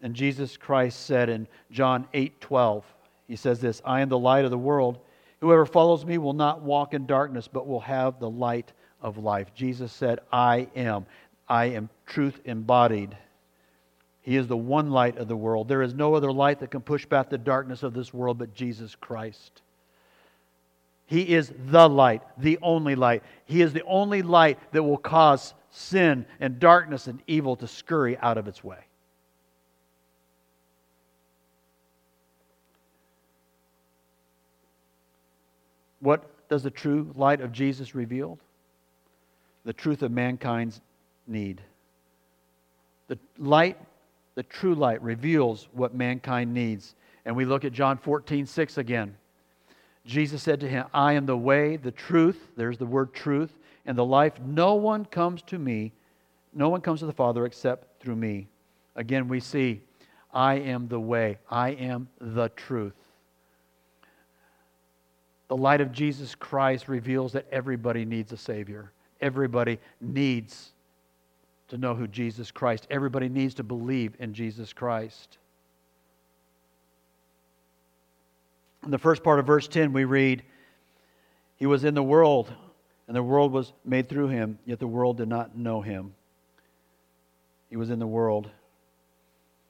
[0.02, 2.84] And Jesus Christ said in John 8 12,
[3.26, 5.00] He says this I am the light of the world.
[5.40, 9.54] Whoever follows me will not walk in darkness, but will have the light of life.
[9.54, 11.06] Jesus said, I am.
[11.48, 13.16] I am truth embodied.
[14.22, 15.68] He is the one light of the world.
[15.68, 18.54] There is no other light that can push back the darkness of this world but
[18.54, 19.62] Jesus Christ.
[21.06, 23.22] He is the light, the only light.
[23.46, 28.18] He is the only light that will cause sin and darkness and evil to scurry
[28.18, 28.78] out of its way.
[36.00, 38.38] What does the true light of Jesus reveal?
[39.68, 40.80] The truth of mankind's
[41.26, 41.60] need.
[43.08, 43.76] The light,
[44.34, 46.94] the true light, reveals what mankind needs.
[47.26, 49.14] And we look at John 14, 6 again.
[50.06, 53.98] Jesus said to him, I am the way, the truth, there's the word truth, and
[53.98, 54.40] the life.
[54.42, 55.92] No one comes to me,
[56.54, 58.48] no one comes to the Father except through me.
[58.96, 59.82] Again, we see,
[60.32, 62.96] I am the way, I am the truth.
[65.48, 68.92] The light of Jesus Christ reveals that everybody needs a Savior.
[69.20, 70.72] Everybody needs
[71.68, 72.86] to know who Jesus Christ.
[72.90, 75.38] Everybody needs to believe in Jesus Christ.
[78.84, 80.42] In the first part of verse 10, we read,
[81.56, 82.52] He was in the world,
[83.06, 86.14] and the world was made through him, yet the world did not know him.
[87.70, 88.48] He was in the world.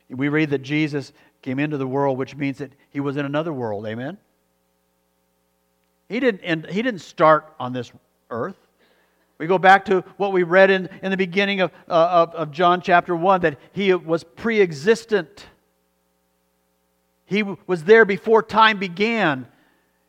[0.08, 3.52] We read that Jesus came into the world, which means that he was in another
[3.52, 3.86] world.
[3.86, 4.18] Amen?
[6.08, 7.92] He didn't, he didn't start on this
[8.30, 8.56] earth.
[9.38, 12.50] We go back to what we read in, in the beginning of, uh, of, of
[12.50, 15.46] John chapter 1 that he was pre existent.
[17.24, 19.46] He was there before time began.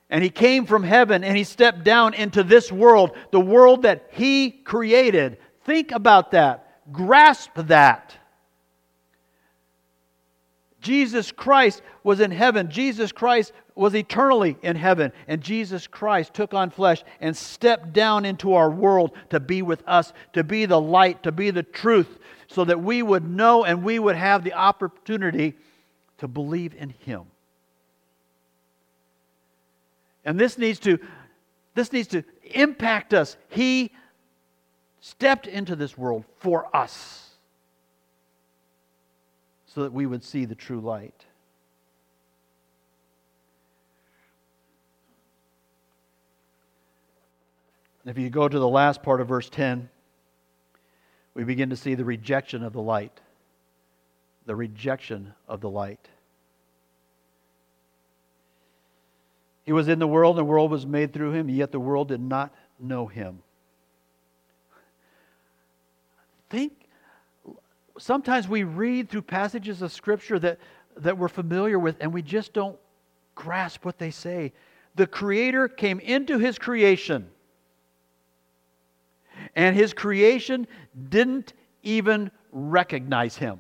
[0.10, 4.08] And he came from heaven and he stepped down into this world, the world that
[4.12, 5.38] he created.
[5.64, 6.92] Think about that.
[6.92, 8.16] Grasp that.
[10.82, 12.70] Jesus Christ was in heaven.
[12.70, 15.12] Jesus Christ was eternally in heaven.
[15.28, 19.84] And Jesus Christ took on flesh and stepped down into our world to be with
[19.88, 23.84] us, to be the light, to be the truth, so that we would know and
[23.84, 25.54] we would have the opportunity
[26.18, 27.24] to believe in him.
[30.26, 31.00] And this needs to
[31.76, 33.38] this needs to impact us.
[33.48, 33.92] He
[35.00, 37.29] stepped into this world for us
[39.74, 41.26] so that we would see the true light.
[48.06, 49.90] If you go to the last part of verse 10,
[51.34, 53.22] we begin to see the rejection of the light
[54.50, 56.10] the rejection of the light.
[59.64, 62.08] He was in the world, and the world was made through him, yet the world
[62.08, 63.44] did not know him.
[66.50, 66.79] Think,
[68.00, 70.60] sometimes we read through passages of Scripture that,
[70.98, 72.78] that we're familiar with, and we just don't
[73.36, 74.54] grasp what they say.
[74.96, 77.30] The Creator came into His creation,
[79.56, 80.68] and His creation
[81.10, 83.60] didn't even recognize Him.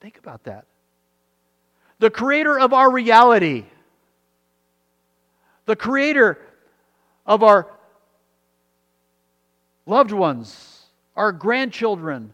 [0.00, 0.66] Think about that.
[2.00, 3.64] The creator of our reality,
[5.66, 6.38] the creator
[7.24, 7.68] of our
[9.86, 10.71] loved ones,
[11.16, 12.32] our grandchildren,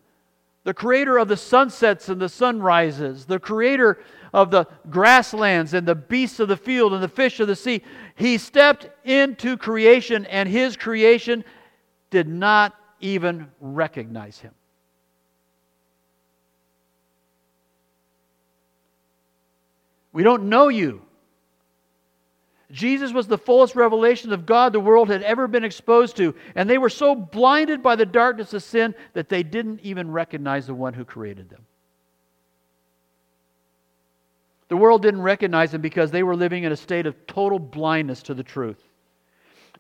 [0.64, 3.98] the creator of the sunsets and the sunrises, the creator
[4.32, 7.82] of the grasslands and the beasts of the field and the fish of the sea.
[8.14, 11.44] He stepped into creation, and his creation
[12.10, 14.52] did not even recognize him.
[20.12, 21.02] We don't know you.
[22.70, 26.68] Jesus was the fullest revelation of God the world had ever been exposed to, and
[26.68, 30.74] they were so blinded by the darkness of sin that they didn't even recognize the
[30.74, 31.64] one who created them.
[34.68, 38.22] The world didn't recognize him because they were living in a state of total blindness
[38.24, 38.82] to the truth.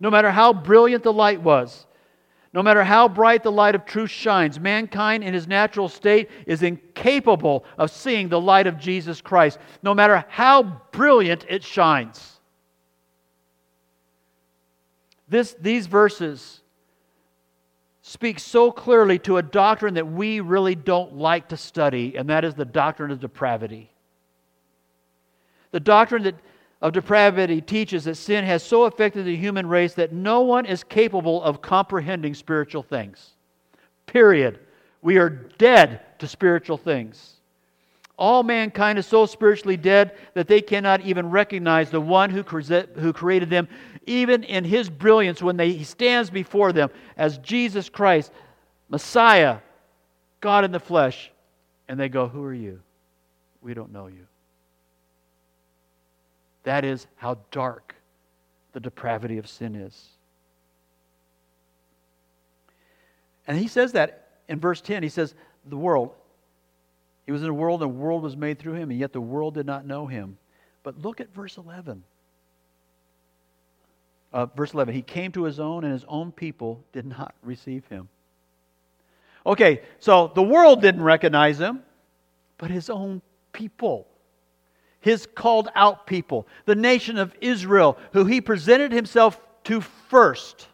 [0.00, 1.86] No matter how brilliant the light was,
[2.54, 6.62] no matter how bright the light of truth shines, mankind in his natural state is
[6.62, 12.37] incapable of seeing the light of Jesus Christ, no matter how brilliant it shines.
[15.28, 16.60] This, these verses
[18.02, 22.44] speak so clearly to a doctrine that we really don't like to study, and that
[22.44, 23.90] is the doctrine of depravity.
[25.70, 26.36] The doctrine that
[26.80, 30.84] of depravity teaches that sin has so affected the human race that no one is
[30.84, 33.34] capable of comprehending spiritual things.
[34.06, 34.60] Period.
[35.02, 37.34] We are dead to spiritual things.
[38.16, 43.12] All mankind is so spiritually dead that they cannot even recognize the one who, who
[43.12, 43.68] created them,
[44.08, 48.32] even in his brilliance when they, he stands before them as Jesus Christ,
[48.88, 49.58] Messiah,
[50.40, 51.30] God in the flesh.
[51.88, 52.80] And they go, Who are you?
[53.60, 54.26] We don't know you.
[56.64, 57.94] That is how dark
[58.72, 60.08] the depravity of sin is.
[63.46, 65.02] And he says that in verse 10.
[65.02, 65.34] He says,
[65.66, 66.12] The world,
[67.26, 69.20] he was in the world, and the world was made through him, and yet the
[69.20, 70.38] world did not know him.
[70.82, 72.02] But look at verse 11.
[74.32, 77.86] Uh, verse 11, he came to his own, and his own people did not receive
[77.86, 78.08] him.
[79.46, 81.82] Okay, so the world didn't recognize him,
[82.58, 84.06] but his own people,
[85.00, 90.68] his called out people, the nation of Israel, who he presented himself to first,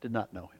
[0.00, 0.55] did not know him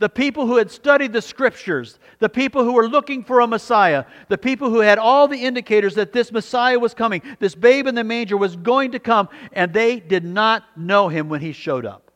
[0.00, 4.06] the people who had studied the scriptures, the people who were looking for a Messiah,
[4.28, 7.94] the people who had all the indicators that this Messiah was coming, this babe in
[7.94, 11.84] the manger was going to come, and they did not know him when he showed
[11.84, 12.10] up.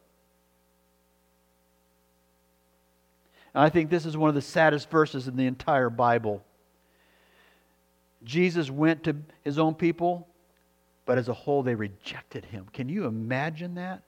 [3.53, 6.43] And I think this is one of the saddest verses in the entire Bible.
[8.25, 10.27] Jesus went to his own people,
[11.05, 12.67] but as a whole, they rejected him.
[12.73, 14.03] Can you imagine that?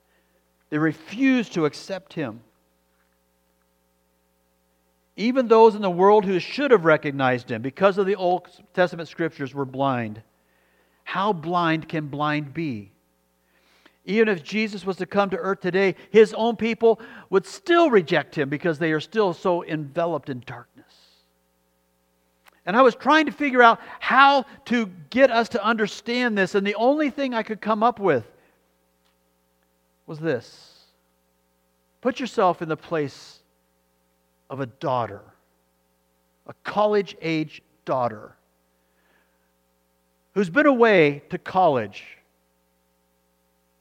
[0.70, 2.40] They refused to accept him.
[5.16, 9.08] Even those in the world who should have recognized him because of the Old Testament
[9.08, 10.22] scriptures were blind.
[11.04, 12.92] How blind can blind be?
[14.04, 17.00] Even if Jesus was to come to earth today, his own people
[17.30, 20.92] would still reject him because they are still so enveloped in darkness.
[22.66, 26.66] And I was trying to figure out how to get us to understand this, and
[26.66, 28.24] the only thing I could come up with
[30.06, 30.72] was this
[32.00, 33.35] put yourself in the place
[34.50, 35.22] of a daughter,
[36.46, 38.36] a college age daughter,
[40.34, 42.04] who's been away to college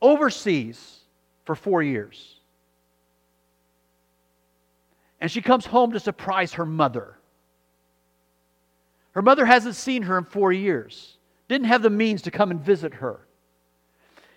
[0.01, 0.99] overseas
[1.45, 2.36] for four years.
[5.19, 7.17] And she comes home to surprise her mother.
[9.12, 12.60] Her mother hasn't seen her in four years, didn't have the means to come and
[12.60, 13.19] visit her.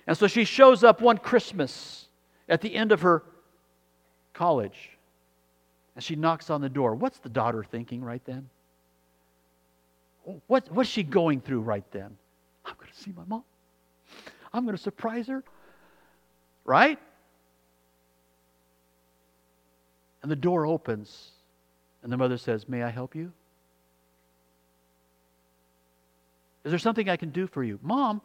[0.07, 2.07] And so she shows up one Christmas
[2.49, 3.23] at the end of her
[4.33, 4.98] college.
[5.99, 6.95] And she knocks on the door.
[6.95, 8.49] What's the daughter thinking right then?
[10.47, 12.17] What, what's she going through right then?
[12.65, 13.43] I'm going to see my mom.
[14.53, 15.43] I'm going to surprise her.
[16.65, 17.01] Right?
[20.23, 21.31] And the door opens,
[22.05, 23.33] and the mother says, May I help you?
[26.63, 27.81] Is there something I can do for you?
[27.83, 28.23] Mom,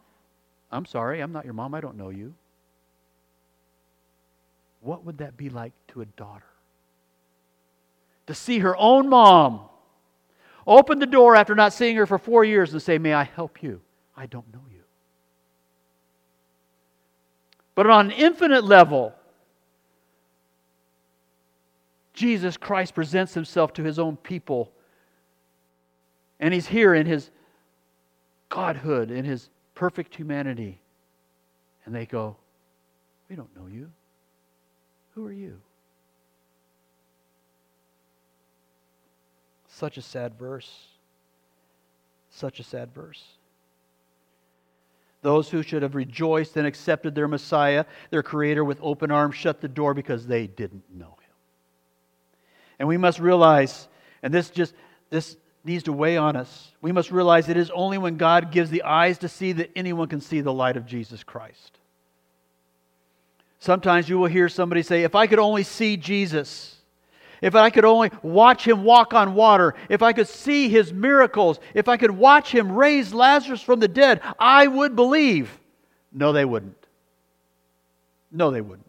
[0.71, 1.73] I'm sorry, I'm not your mom.
[1.73, 2.35] I don't know you.
[4.81, 6.52] What would that be like to a daughter?
[8.33, 9.61] To see her own mom
[10.65, 13.61] open the door after not seeing her for four years and say, May I help
[13.61, 13.81] you?
[14.17, 14.81] I don't know you.
[17.75, 19.13] But on an infinite level,
[22.13, 24.71] Jesus Christ presents himself to his own people.
[26.39, 27.29] And he's here in his
[28.49, 30.79] godhood, in his perfect humanity.
[31.85, 32.35] And they go,
[33.29, 33.91] We don't know you.
[35.15, 35.59] Who are you?
[39.75, 40.87] Such a sad verse.
[42.29, 43.23] Such a sad verse.
[45.21, 49.61] Those who should have rejoiced and accepted their Messiah, their Creator, with open arms, shut
[49.61, 51.35] the door because they didn't know Him.
[52.79, 53.87] And we must realize,
[54.21, 54.75] and this just
[55.09, 56.73] this needs to weigh on us.
[56.81, 60.09] We must realize it is only when God gives the eyes to see that anyone
[60.09, 61.79] can see the light of Jesus Christ.
[63.59, 66.72] Sometimes you will hear somebody say, If I could only see Jesus
[67.43, 71.59] if I could only watch him walk on water, if I could see his miracles,
[71.73, 75.59] if I could watch him raise Lazarus from the dead, I would believe.
[76.13, 76.77] No, they wouldn't.
[78.31, 78.87] No, they wouldn't.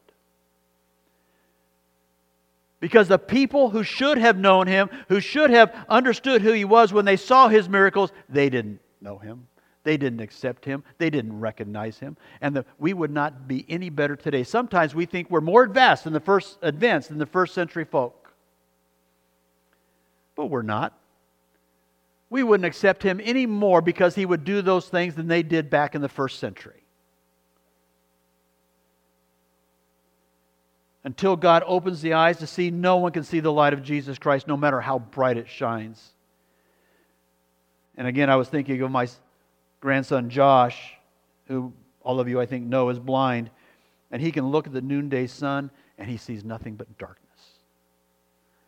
[2.78, 6.92] Because the people who should have known him, who should have understood who he was
[6.92, 9.48] when they saw his miracles, they didn't know him.
[9.82, 10.84] They didn't accept him.
[10.98, 12.16] They didn't recognize him.
[12.40, 14.44] And the, we would not be any better today.
[14.44, 18.23] Sometimes we think we're more advanced than the first advanced than the first century folk
[20.44, 20.92] but we're not.
[22.28, 25.70] We wouldn't accept him any more because he would do those things than they did
[25.70, 26.82] back in the first century.
[31.02, 34.18] Until God opens the eyes to see, no one can see the light of Jesus
[34.18, 36.10] Christ, no matter how bright it shines.
[37.96, 39.08] And again, I was thinking of my
[39.80, 40.92] grandson Josh,
[41.48, 41.72] who
[42.02, 43.48] all of you I think know is blind,
[44.10, 47.23] and he can look at the noonday sun and he sees nothing but darkness.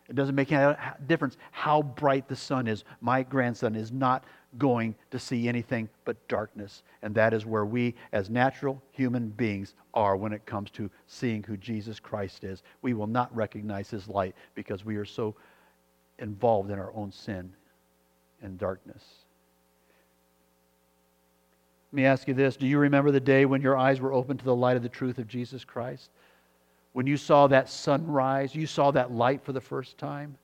[0.09, 0.77] It doesn't make any
[1.07, 2.85] difference how bright the sun is.
[3.01, 4.25] My grandson is not
[4.59, 6.83] going to see anything but darkness.
[7.03, 11.43] And that is where we, as natural human beings, are when it comes to seeing
[11.43, 12.63] who Jesus Christ is.
[12.83, 15.35] We will not recognize his light because we are so
[16.19, 17.53] involved in our own sin
[18.43, 19.05] and darkness.
[21.93, 24.41] Let me ask you this Do you remember the day when your eyes were opened
[24.41, 26.11] to the light of the truth of Jesus Christ?
[26.97, 30.35] When you saw that sunrise, you saw that light for the first time?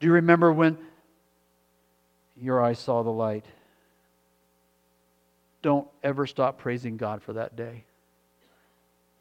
[0.00, 0.76] Do you remember when
[2.36, 3.46] your eyes saw the light?
[5.66, 7.82] don't ever stop praising God for that day.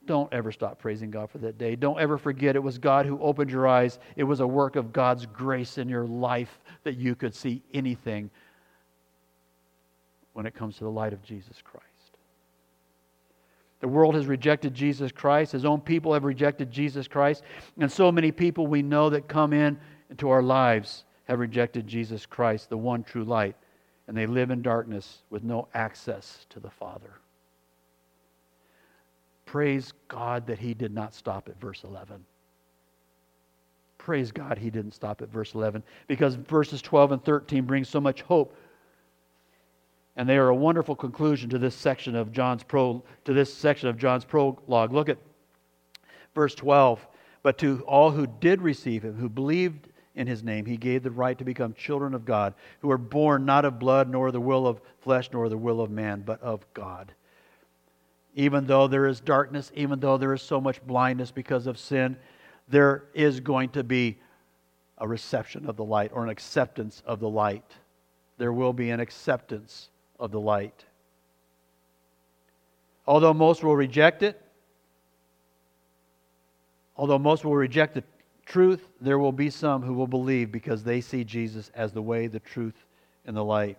[0.06, 1.76] Don't ever stop praising God for that day.
[1.76, 3.98] Don't ever forget it was God who opened your eyes.
[4.16, 8.30] It was a work of God's grace in your life that you could see anything
[10.34, 11.95] when it comes to the light of Jesus Christ.
[13.82, 15.52] The world has rejected Jesus Christ.
[15.52, 17.44] His own people have rejected Jesus Christ.
[17.80, 19.78] And so many people we know that come in
[20.10, 23.56] into our lives have rejected Jesus Christ, the one true light.
[24.08, 27.14] And they live in darkness with no access to the Father.
[29.46, 32.24] Praise God that He did not stop at verse 11.
[33.98, 38.00] Praise God He didn't stop at verse 11 because verses 12 and 13 bring so
[38.00, 38.56] much hope
[40.16, 43.90] and they are a wonderful conclusion to this section of John's pro to this section
[43.90, 44.94] of John's prologue.
[44.94, 45.18] Look at
[46.34, 47.06] verse 12.
[47.44, 51.12] But to all who did receive him, who believed in his name, he gave the
[51.12, 54.66] right to become children of God, who are born not of blood, nor the will
[54.66, 57.14] of flesh, nor the will of man, but of God.
[58.34, 62.18] Even though there is darkness, even though there is so much blindness because of sin,
[62.68, 64.18] there is going to be
[64.98, 67.76] a reception of the light or an acceptance of the light.
[68.38, 69.90] There will be an acceptance
[70.20, 70.86] of the light.
[73.08, 74.42] Although most will reject it,
[76.98, 78.04] although most will reject the
[78.46, 82.28] truth, there will be some who will believe because they see Jesus as the way,
[82.28, 82.86] the truth,
[83.26, 83.78] and the light.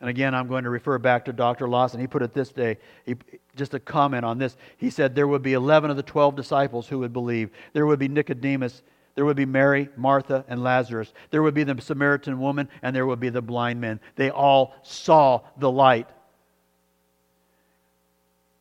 [0.00, 1.68] And again, I'm going to refer back to Dr.
[1.68, 2.00] Lawson.
[2.00, 3.16] He put it this day, he,
[3.56, 4.56] just a comment on this.
[4.76, 7.50] He said there would be 11 of the 12 disciples who would believe.
[7.72, 8.82] There would be Nicodemus
[9.18, 11.12] there would be Mary, Martha, and Lazarus.
[11.32, 13.98] There would be the Samaritan woman, and there would be the blind men.
[14.14, 16.06] They all saw the light.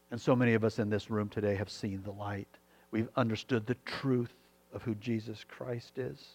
[0.10, 2.48] And so many of us in this room today have seen the light.
[2.90, 4.34] We've understood the truth
[4.74, 6.26] of who Jesus Christ is.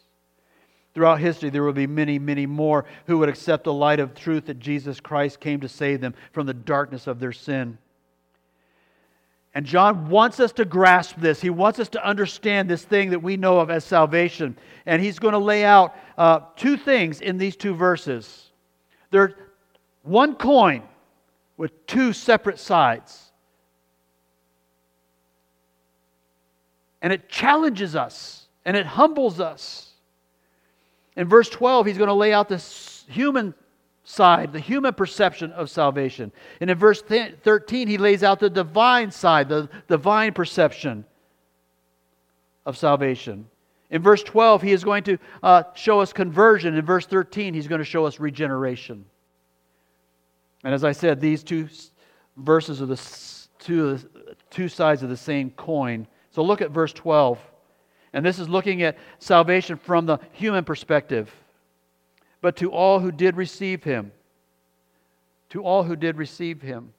[0.95, 4.47] Throughout history, there will be many, many more who would accept the light of truth
[4.47, 7.77] that Jesus Christ came to save them from the darkness of their sin.
[9.55, 11.41] And John wants us to grasp this.
[11.41, 14.57] He wants us to understand this thing that we know of as salvation.
[14.87, 18.51] And he's going to lay out uh, two things in these two verses.
[19.11, 19.35] They're
[20.03, 20.83] one coin
[21.59, 23.31] with two separate sides.
[27.03, 29.91] And it challenges us and it humbles us.
[31.15, 33.55] In verse 12, he's going to lay out this human
[34.05, 36.33] side, the human perception of salvation.
[36.61, 41.05] And in verse 13, he lays out the divine side, the divine perception
[42.67, 43.47] of salvation.
[43.91, 46.75] In verse 12, he is going to uh, show us conversion.
[46.75, 49.05] In verse 13, he's going to show us regeneration.
[50.65, 51.69] And as I said, these two
[52.37, 53.01] verses are the
[53.59, 53.99] two,
[54.51, 56.07] two sides of the same coin.
[56.31, 57.39] So look at verse 12.
[58.15, 61.33] And this is looking at salvation from the human perspective
[62.43, 64.13] but to all who did receive him.
[65.51, 66.93] To all who did receive him.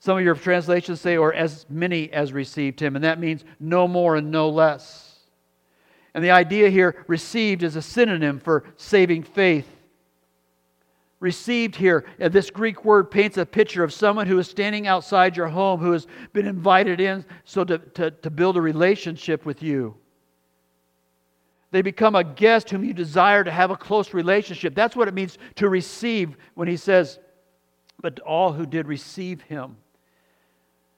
[0.00, 3.88] Some of your translations say, or as many as received him, and that means no
[3.88, 5.18] more and no less.
[6.14, 9.68] And the idea here, received, is a synonym for saving faith.
[11.18, 15.36] Received here, and this Greek word paints a picture of someone who is standing outside
[15.36, 19.62] your home, who has been invited in so to, to, to build a relationship with
[19.62, 19.96] you.
[21.76, 24.74] They become a guest whom you desire to have a close relationship.
[24.74, 27.18] That's what it means to receive when he says,
[28.00, 29.76] But all who did receive him.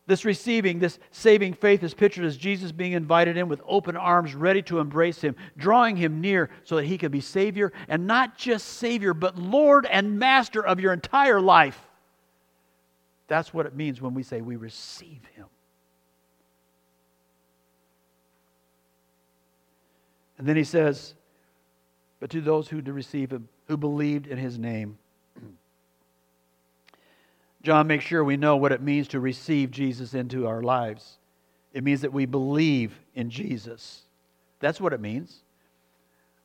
[0.06, 4.36] This receiving, this saving faith is pictured as Jesus being invited in with open arms,
[4.36, 8.38] ready to embrace him, drawing him near so that he can be Savior, and not
[8.38, 11.88] just Savior, but Lord and Master of your entire life.
[13.26, 15.46] That's what it means when we say we receive him.
[20.38, 21.14] And then he says,
[22.20, 24.98] But to those who did receive him, who believed in his name.
[27.62, 31.18] John makes sure we know what it means to receive Jesus into our lives.
[31.72, 34.02] It means that we believe in Jesus.
[34.60, 35.42] That's what it means.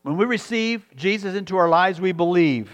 [0.01, 2.69] When we receive Jesus into our lives, we believe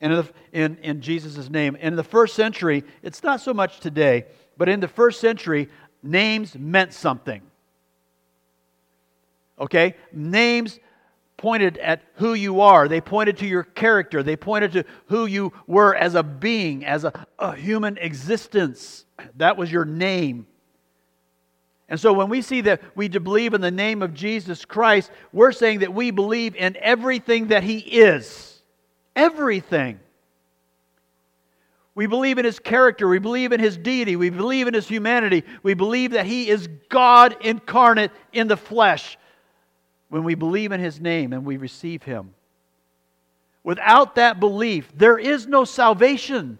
[0.00, 1.76] in, in, in Jesus' name.
[1.76, 4.26] And in the first century, it's not so much today,
[4.56, 5.68] but in the first century,
[6.02, 7.42] names meant something.
[9.58, 9.94] Okay?
[10.12, 10.78] Names
[11.36, 12.88] pointed at who you are.
[12.88, 14.22] They pointed to your character.
[14.22, 19.04] They pointed to who you were as a being, as a, a human existence.
[19.36, 20.46] That was your name.
[21.88, 25.52] And so when we see that we believe in the name of Jesus Christ, we're
[25.52, 28.62] saying that we believe in everything that He is.
[29.14, 30.00] Everything.
[31.94, 33.06] We believe in His character.
[33.06, 34.16] We believe in His deity.
[34.16, 35.44] We believe in His humanity.
[35.62, 39.18] We believe that He is God incarnate in the flesh
[40.14, 42.34] when we believe in his name and we receive him,
[43.64, 46.58] Without that belief, there is no salvation.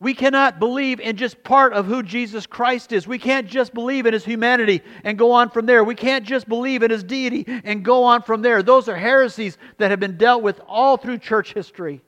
[0.00, 3.06] We cannot believe in just part of who Jesus Christ is.
[3.06, 5.84] We can't just believe in his humanity and go on from there.
[5.84, 8.60] We can't just believe in his deity and go on from there.
[8.60, 12.00] Those are heresies that have been dealt with all through church history.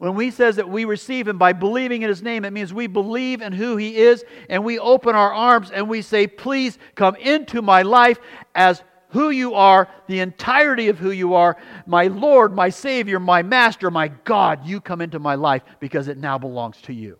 [0.00, 2.86] When we says that we receive him by believing in his name, it means we
[2.86, 7.16] believe in who he is and we open our arms and we say, "Please come
[7.16, 8.18] into my life
[8.54, 13.42] as who you are, the entirety of who you are, my Lord, my Savior, my
[13.42, 17.18] Master, my God, you come into my life because it now belongs to you.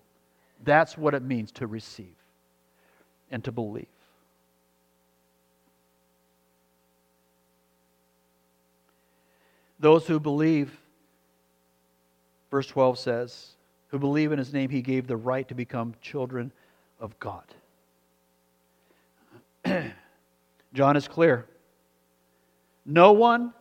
[0.64, 2.16] That's what it means to receive
[3.31, 3.89] and to believe.
[9.78, 10.81] Those who believe,
[12.51, 13.55] verse 12 says,
[13.88, 16.53] who believe in his name, he gave the right to become children
[17.01, 17.44] of God.
[20.72, 21.46] John is clear.
[22.86, 23.53] No one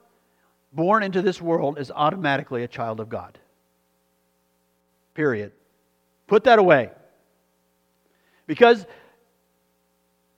[0.72, 3.40] born into this world is automatically a child of God.
[5.16, 5.52] Period.
[6.28, 6.92] Put that away.
[8.46, 8.86] Because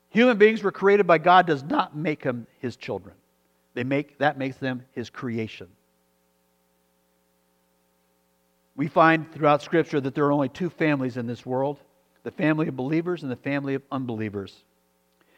[0.09, 3.15] human beings were created by God does not make them his children.
[3.73, 5.67] They make that makes them his creation.
[8.81, 11.77] We find throughout scripture that there are only two families in this world,
[12.23, 14.63] the family of believers and the family of unbelievers.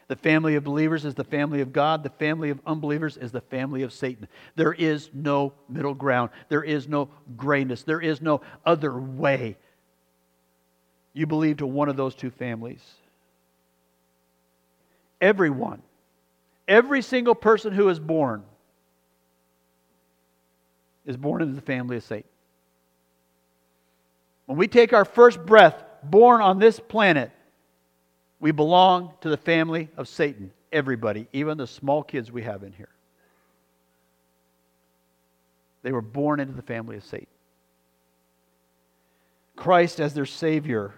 [0.08, 2.02] The family of believers is the family of God.
[2.02, 4.28] The family of unbelievers is the family of Satan.
[4.56, 6.30] There is no middle ground.
[6.48, 7.82] There is no grayness.
[7.82, 9.58] There is no other way.
[11.12, 12.82] You believe to one of those two families.
[15.20, 15.82] Everyone,
[16.66, 18.42] every single person who is born,
[21.04, 22.30] is born into the family of Satan.
[24.46, 27.30] When we take our first breath, born on this planet,
[28.40, 32.72] we belong to the family of Satan, everybody, even the small kids we have in
[32.72, 32.90] here.
[35.82, 37.26] They were born into the family of Satan.
[39.56, 40.94] Christ, as their Savior,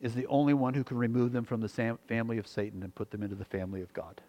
[0.00, 3.10] is the only one who can remove them from the family of Satan and put
[3.10, 4.20] them into the family of God.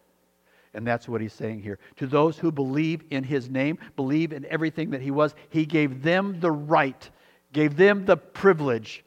[0.73, 1.79] And that's what he's saying here.
[1.97, 6.03] To those who believe in his name, believe in everything that he was, he gave
[6.03, 7.09] them the right,
[7.53, 9.03] gave them the privilege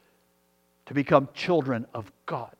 [0.87, 2.55] to become children of God.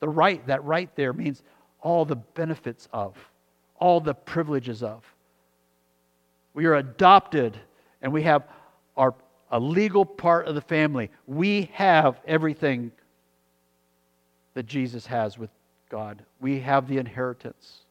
[0.00, 1.42] The right, that right there means
[1.80, 3.16] all the benefits of,
[3.78, 5.04] all the privileges of.
[6.54, 7.58] We are adopted
[8.00, 8.44] and we have
[8.96, 9.14] our
[9.52, 11.10] a legal part of the family.
[11.26, 12.90] We have everything
[14.54, 15.50] that Jesus has with
[15.90, 16.24] God.
[16.40, 17.81] We have the inheritance.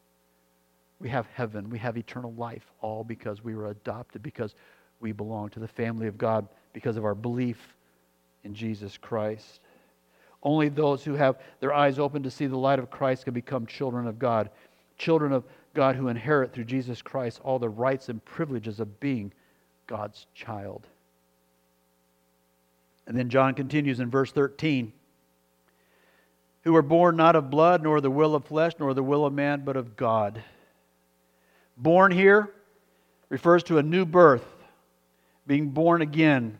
[1.01, 1.69] We have heaven.
[1.69, 4.53] We have eternal life, all because we were adopted, because
[4.99, 7.75] we belong to the family of God, because of our belief
[8.43, 9.61] in Jesus Christ.
[10.43, 13.65] Only those who have their eyes open to see the light of Christ can become
[13.65, 14.49] children of God.
[14.97, 15.43] Children of
[15.73, 19.33] God who inherit through Jesus Christ all the rights and privileges of being
[19.87, 20.87] God's child.
[23.07, 24.93] And then John continues in verse 13
[26.63, 29.33] who were born not of blood, nor the will of flesh, nor the will of
[29.33, 30.43] man, but of God.
[31.81, 32.47] Born here
[33.29, 34.45] refers to a new birth,
[35.47, 36.59] being born again.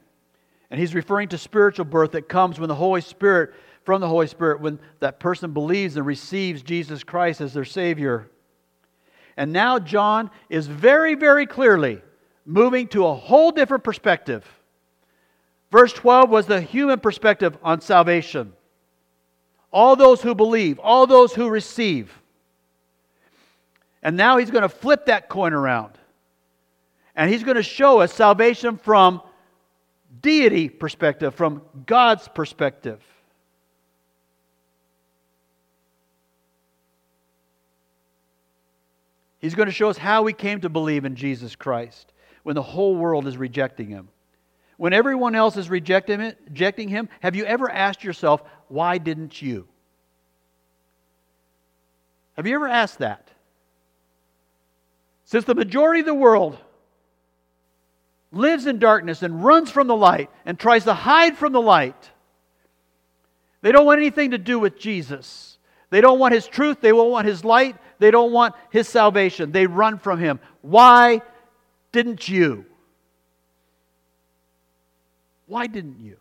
[0.71, 3.53] And he's referring to spiritual birth that comes when the Holy Spirit,
[3.83, 8.31] from the Holy Spirit, when that person believes and receives Jesus Christ as their Savior.
[9.37, 12.01] And now John is very, very clearly
[12.43, 14.43] moving to a whole different perspective.
[15.71, 18.53] Verse 12 was the human perspective on salvation.
[19.71, 22.20] All those who believe, all those who receive.
[24.03, 25.97] And now he's going to flip that coin around.
[27.15, 29.21] And he's going to show us salvation from
[30.21, 33.01] deity perspective, from God's perspective.
[39.39, 42.61] He's going to show us how we came to believe in Jesus Christ when the
[42.61, 44.09] whole world is rejecting him.
[44.77, 49.67] When everyone else is rejecting him, have you ever asked yourself, why didn't you?
[52.35, 53.29] Have you ever asked that?
[55.31, 56.57] Since the majority of the world
[58.33, 62.09] lives in darkness and runs from the light and tries to hide from the light,
[63.61, 65.57] they don't want anything to do with Jesus.
[65.89, 66.81] They don't want his truth.
[66.81, 67.77] They don't want his light.
[67.97, 69.53] They don't want his salvation.
[69.53, 70.41] They run from him.
[70.59, 71.21] Why
[71.93, 72.65] didn't you?
[75.47, 76.17] Why didn't you?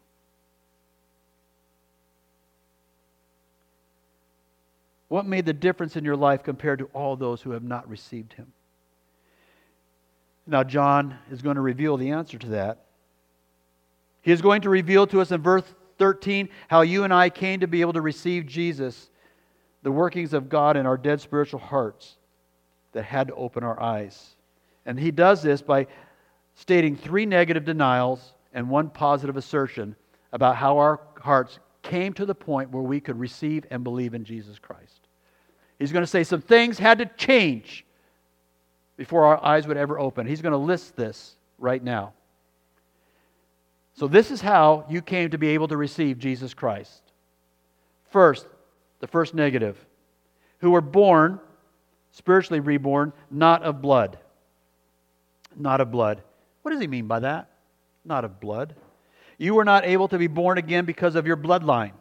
[5.08, 8.34] What made the difference in your life compared to all those who have not received
[8.34, 8.52] him?
[10.46, 12.86] Now, John is going to reveal the answer to that.
[14.22, 15.64] He is going to reveal to us in verse
[15.98, 19.10] 13 how you and I came to be able to receive Jesus
[19.82, 22.16] the workings of God in our dead spiritual hearts
[22.92, 24.36] that had to open our eyes.
[24.84, 25.86] And he does this by
[26.54, 29.94] stating three negative denials and one positive assertion
[30.32, 34.24] about how our hearts came to the point where we could receive and believe in
[34.24, 35.08] Jesus Christ.
[35.78, 37.86] He's going to say some things had to change
[39.00, 40.26] before our eyes would ever open.
[40.26, 42.12] He's going to list this right now.
[43.94, 47.00] So, this is how you came to be able to receive Jesus Christ.
[48.10, 48.46] First,
[48.98, 49.78] the first negative
[50.58, 51.40] who were born,
[52.10, 54.18] spiritually reborn, not of blood.
[55.56, 56.20] Not of blood.
[56.60, 57.48] What does he mean by that?
[58.04, 58.76] Not of blood.
[59.38, 61.92] You were not able to be born again because of your bloodline,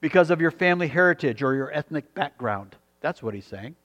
[0.00, 2.74] because of your family heritage or your ethnic background.
[3.02, 3.76] That's what he's saying.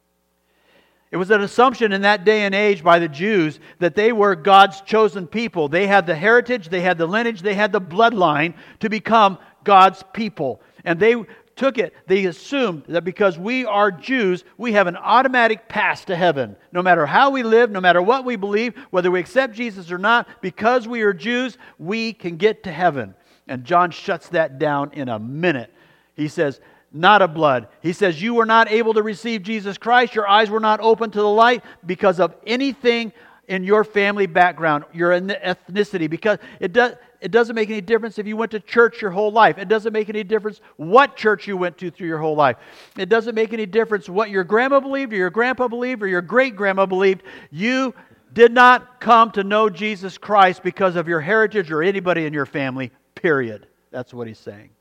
[1.14, 4.36] It was an assumption in that day and age by the Jews that they were
[4.36, 5.68] God's chosen people.
[5.68, 10.03] They had the heritage, they had the lineage, they had the bloodline to become God's
[10.14, 10.59] people.
[10.84, 11.24] And they
[11.55, 16.16] took it, they assumed that because we are Jews, we have an automatic pass to
[16.16, 16.55] heaven.
[16.72, 19.99] No matter how we live, no matter what we believe, whether we accept Jesus or
[19.99, 23.14] not, because we are Jews, we can get to heaven.
[23.47, 25.72] And John shuts that down in a minute.
[26.16, 26.59] He says,
[26.93, 27.67] not of blood.
[27.81, 30.13] He says, You were not able to receive Jesus Christ.
[30.13, 33.11] Your eyes were not open to the light because of anything
[33.47, 36.93] in your family background, your ethnicity, because it does.
[37.19, 39.57] It doesn't make any difference if you went to church your whole life.
[39.57, 42.57] It doesn't make any difference what church you went to through your whole life.
[42.97, 46.21] It doesn't make any difference what your grandma believed or your grandpa believed or your
[46.21, 47.23] great grandma believed.
[47.49, 47.93] You
[48.33, 52.45] did not come to know Jesus Christ because of your heritage or anybody in your
[52.45, 53.67] family, period.
[53.89, 54.71] That's what he's saying.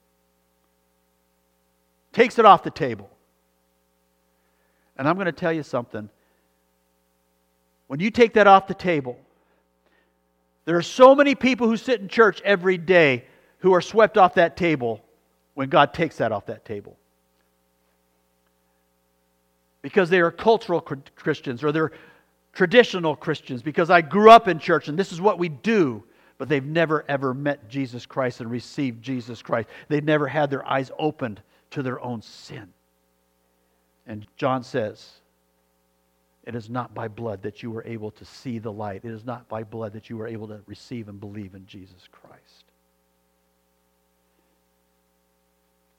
[2.12, 3.10] Takes it off the table.
[4.96, 6.08] And I'm going to tell you something.
[7.86, 9.18] When you take that off the table,
[10.64, 13.24] there are so many people who sit in church every day
[13.58, 15.02] who are swept off that table
[15.54, 16.96] when God takes that off that table.
[19.82, 21.92] Because they are cultural Christians or they're
[22.52, 26.04] traditional Christians, because I grew up in church and this is what we do,
[26.38, 29.68] but they've never ever met Jesus Christ and received Jesus Christ.
[29.88, 31.42] They've never had their eyes opened
[31.72, 32.68] to their own sin.
[34.06, 35.12] And John says,
[36.44, 39.04] it is not by blood that you were able to see the light.
[39.04, 42.08] It is not by blood that you were able to receive and believe in Jesus
[42.10, 42.64] Christ.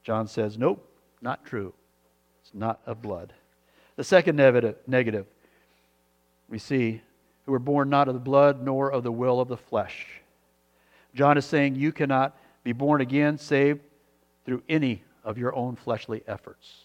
[0.04, 0.86] John says, nope,
[1.22, 1.74] not true.
[2.42, 3.32] It's not of blood.
[3.96, 5.26] The second negative,
[6.50, 7.02] we see,
[7.46, 10.08] who were born not of the blood nor of the will of the flesh.
[11.16, 13.80] John is saying you cannot be born again, saved
[14.46, 16.84] through any of your own fleshly efforts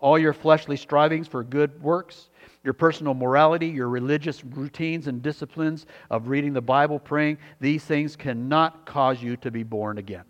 [0.00, 2.28] all your fleshly strivings for good works,
[2.64, 8.14] your personal morality, your religious routines and disciplines of reading the Bible, praying, these things
[8.14, 10.24] cannot cause you to be born again.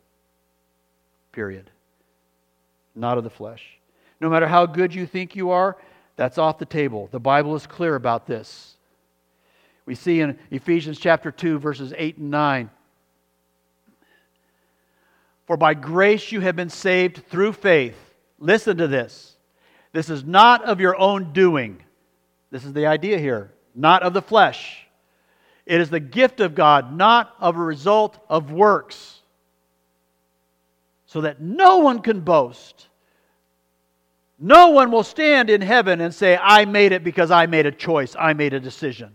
[1.33, 1.71] Period.
[2.95, 3.79] Not of the flesh.
[4.21, 5.77] No matter how good you think you are,
[6.17, 7.09] that's off the table.
[7.13, 8.77] The Bible is clear about this.
[9.87, 12.71] We see in Ephesians chapter 2, verses 8 and 9.
[15.49, 17.97] For by grace you have been saved through faith.
[18.39, 19.35] Listen to this
[19.93, 21.83] this is not of your own doing.
[22.51, 24.87] This is the idea here, not of the flesh.
[25.65, 29.21] It is the gift of God, not of a result of works,
[31.07, 32.87] so that no one can boast.
[34.39, 37.73] No one will stand in heaven and say, I made it because I made a
[37.73, 39.15] choice, I made a decision.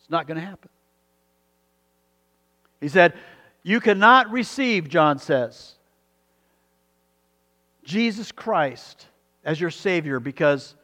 [0.00, 0.68] It's not going to happen.
[2.82, 3.14] He said,
[3.62, 5.74] You cannot receive, John says,
[7.84, 9.06] Jesus Christ
[9.44, 10.74] as your Savior because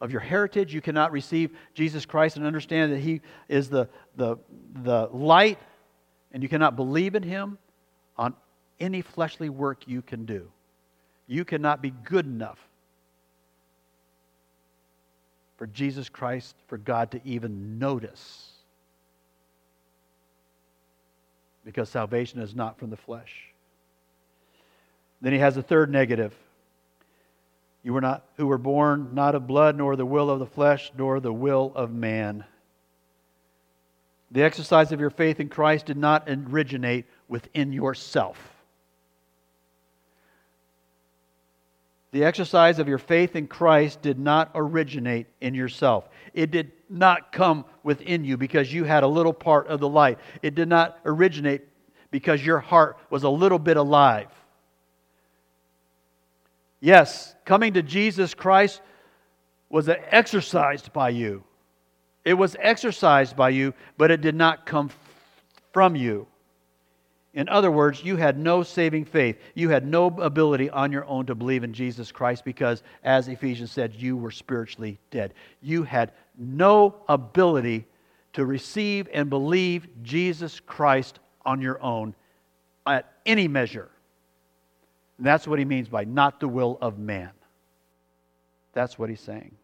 [0.00, 0.72] of your heritage.
[0.72, 4.36] You cannot receive Jesus Christ and understand that He is the, the,
[4.82, 5.58] the light,
[6.32, 7.58] and you cannot believe in Him
[8.16, 8.34] on
[8.78, 10.50] any fleshly work you can do.
[11.26, 12.58] You cannot be good enough
[15.56, 18.52] for Jesus Christ, for God to even notice.
[21.64, 23.50] Because salvation is not from the flesh.
[25.20, 26.34] Then he has a third negative.
[27.82, 30.90] You were not who were born not of blood, nor the will of the flesh,
[30.96, 32.44] nor the will of man.
[34.30, 38.38] The exercise of your faith in Christ did not originate within yourself.
[42.12, 46.08] The exercise of your faith in Christ did not originate in yourself.
[46.34, 50.18] It did not come within you because you had a little part of the light.
[50.42, 51.62] It did not originate
[52.10, 54.28] because your heart was a little bit alive.
[56.80, 58.80] Yes, coming to Jesus Christ
[59.68, 61.44] was exercised by you.
[62.24, 64.90] It was exercised by you, but it did not come
[65.72, 66.26] from you.
[67.32, 69.38] In other words, you had no saving faith.
[69.54, 73.70] You had no ability on your own to believe in Jesus Christ because, as Ephesians
[73.70, 75.34] said, you were spiritually dead.
[75.62, 77.86] You had no ability
[78.32, 82.14] to receive and believe Jesus Christ on your own
[82.86, 83.90] at any measure.
[85.18, 87.30] And that's what he means by not the will of man.
[88.72, 89.54] That's what he's saying.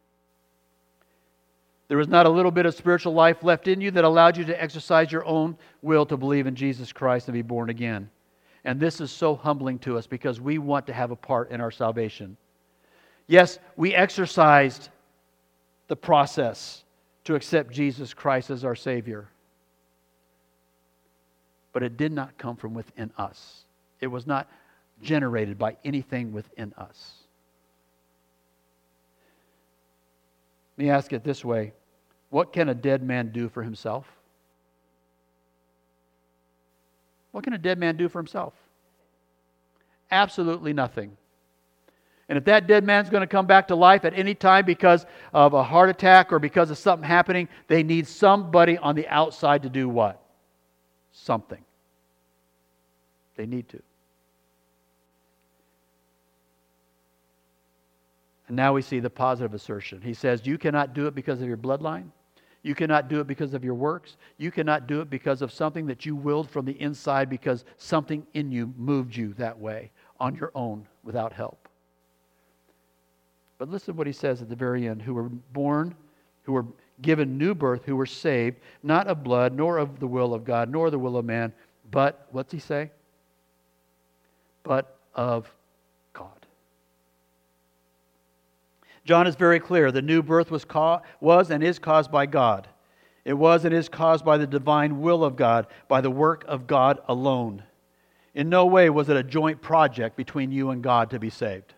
[1.88, 4.44] There was not a little bit of spiritual life left in you that allowed you
[4.44, 8.10] to exercise your own will to believe in Jesus Christ and be born again.
[8.64, 11.60] And this is so humbling to us because we want to have a part in
[11.60, 12.36] our salvation.
[13.28, 14.88] Yes, we exercised
[15.86, 16.82] the process
[17.24, 19.28] to accept Jesus Christ as our Savior.
[21.72, 23.64] But it did not come from within us,
[24.00, 24.48] it was not
[25.02, 27.25] generated by anything within us.
[30.76, 31.72] Let me ask it this way
[32.30, 34.06] What can a dead man do for himself?
[37.32, 38.54] What can a dead man do for himself?
[40.10, 41.16] Absolutely nothing.
[42.28, 45.06] And if that dead man's going to come back to life at any time because
[45.32, 49.62] of a heart attack or because of something happening, they need somebody on the outside
[49.62, 50.20] to do what?
[51.12, 51.62] Something.
[53.36, 53.82] They need to.
[58.48, 60.00] And now we see the positive assertion.
[60.00, 62.10] He says, You cannot do it because of your bloodline.
[62.62, 64.16] You cannot do it because of your works.
[64.38, 68.26] You cannot do it because of something that you willed from the inside because something
[68.34, 71.68] in you moved you that way on your own without help.
[73.58, 75.94] But listen to what he says at the very end who were born,
[76.42, 76.66] who were
[77.02, 80.68] given new birth, who were saved, not of blood, nor of the will of God,
[80.68, 81.52] nor the will of man,
[81.90, 82.90] but, what's he say?
[84.62, 85.48] But of
[89.06, 89.92] John is very clear.
[89.92, 92.68] The new birth was, ca- was and is caused by God.
[93.24, 96.66] It was and is caused by the divine will of God, by the work of
[96.66, 97.62] God alone.
[98.34, 101.72] In no way was it a joint project between you and God to be saved.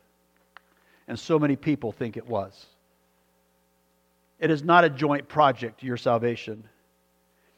[1.06, 2.66] And so many people think it was.
[4.40, 6.64] It is not a joint project, your salvation.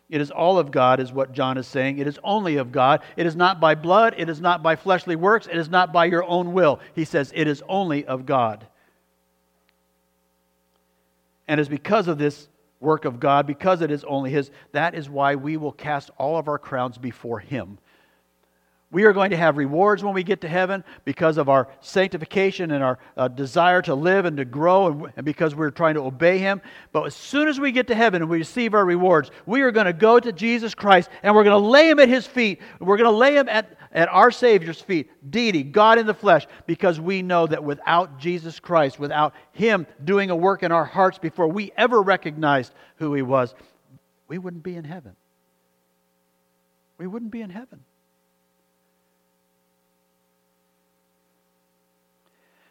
[0.09, 1.99] It is all of God, is what John is saying.
[1.99, 3.03] It is only of God.
[3.17, 4.15] It is not by blood.
[4.19, 5.47] It is not by fleshly works.
[5.47, 6.81] It is not by your own will.
[6.95, 8.67] He says it is only of God.
[11.51, 12.49] And it's because of this
[12.79, 16.39] work of God, because it is only His, that is why we will cast all
[16.39, 17.81] of our crowns before Him.
[18.93, 22.73] We are going to have rewards when we get to heaven because of our sanctification
[22.73, 26.01] and our uh, desire to live and to grow, and, and, because we're trying to
[26.01, 26.61] obey Him.
[26.91, 29.71] But as soon as we get to heaven and we receive our rewards, we are
[29.71, 32.61] going to go to Jesus Christ and we're going to lay Him at His feet.
[32.81, 36.47] We're going to lay Him at at our Savior's feet, deity, God in the flesh,
[36.67, 41.19] because we know that without Jesus Christ, without Him doing a work in our hearts
[41.19, 43.53] before we ever recognized who He was,
[44.29, 45.17] we wouldn't be in heaven.
[46.99, 47.81] We wouldn't be in heaven.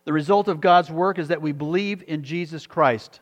[0.05, 3.19] The result of God's work is that we believe in Jesus Christ.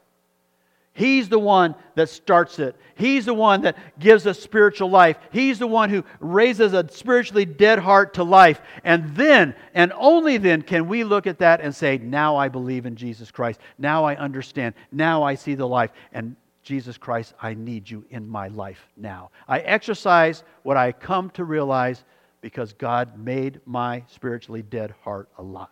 [0.98, 2.76] He's the one that starts it.
[2.96, 5.18] He's the one that gives us spiritual life.
[5.32, 8.62] He's the one who raises a spiritually dead heart to life.
[8.84, 12.88] And then, and only then, can we look at that and say, Now I believe
[12.88, 13.60] in Jesus Christ.
[13.78, 14.74] Now I understand.
[14.92, 15.92] Now I see the life.
[16.14, 19.30] And Jesus Christ, I need you in my life now.
[19.48, 22.04] I exercise what I come to realize
[22.42, 25.68] because God made my spiritually dead heart alive.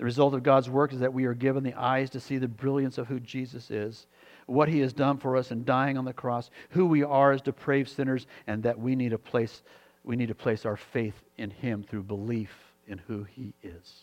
[0.00, 2.48] The result of God's work is that we are given the eyes to see the
[2.48, 4.06] brilliance of who Jesus is,
[4.46, 7.42] what he has done for us in dying on the cross, who we are as
[7.42, 9.60] depraved sinners, and that we need to place,
[10.02, 14.00] we need to place our faith in him through belief in who he is.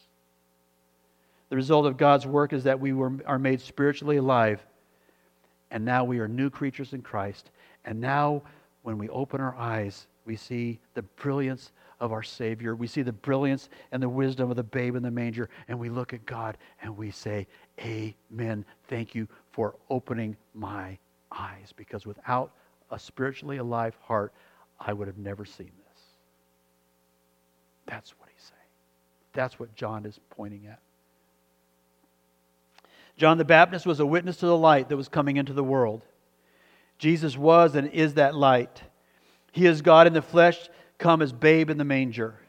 [1.49, 4.63] The result of God's work is that we were, are made spiritually alive,
[5.71, 7.49] and now we are new creatures in Christ.
[7.85, 8.43] And now,
[8.83, 12.75] when we open our eyes, we see the brilliance of our Savior.
[12.75, 15.89] We see the brilliance and the wisdom of the babe in the manger, and we
[15.89, 17.47] look at God and we say,
[17.79, 18.65] Amen.
[18.87, 20.97] Thank you for opening my
[21.31, 22.51] eyes, because without
[22.91, 24.33] a spiritually alive heart,
[24.79, 26.01] I would have never seen this.
[27.87, 28.59] That's what he's saying.
[29.33, 30.79] That's what John is pointing at.
[33.17, 36.03] John the Baptist was a witness to the light that was coming into the world.
[36.99, 38.83] Jesus was and is that light.
[39.51, 42.39] He is God in the flesh come as babe in the manger.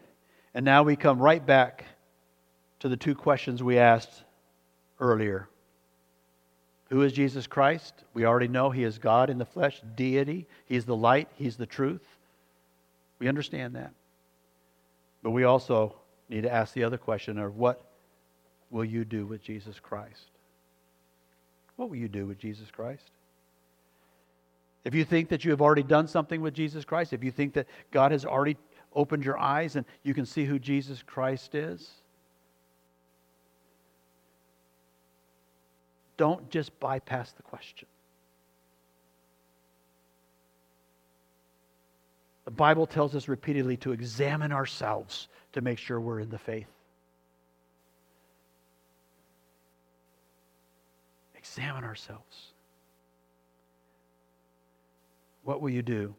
[0.54, 1.84] And now we come right back
[2.80, 4.24] to the two questions we asked
[5.00, 5.48] earlier.
[6.90, 7.92] Who is Jesus Christ?
[8.14, 10.46] We already know he is God in the flesh, deity.
[10.66, 12.06] He's the light, he's the truth.
[13.18, 13.92] We understand that.
[15.22, 15.96] But we also
[16.28, 17.84] need to ask the other question of what
[18.70, 20.30] will you do with Jesus Christ?
[21.78, 23.12] what will you do with Jesus Christ?
[24.84, 27.54] If you think that you have already done something with Jesus Christ, if you think
[27.54, 28.56] that God has already
[28.94, 31.90] opened your eyes and you can see who Jesus Christ is,
[36.16, 37.88] don't just bypass the question.
[42.44, 46.66] The Bible tells us repeatedly to examine ourselves to make sure we're in the faith.
[51.36, 52.54] Examine ourselves.
[55.48, 56.14] What will you do?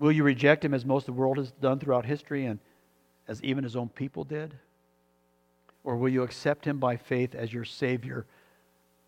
[0.00, 2.58] Will you reject him as most of the world has done throughout history and
[3.28, 4.54] as even his own people did?
[5.84, 8.26] Or will you accept him by faith as your Savior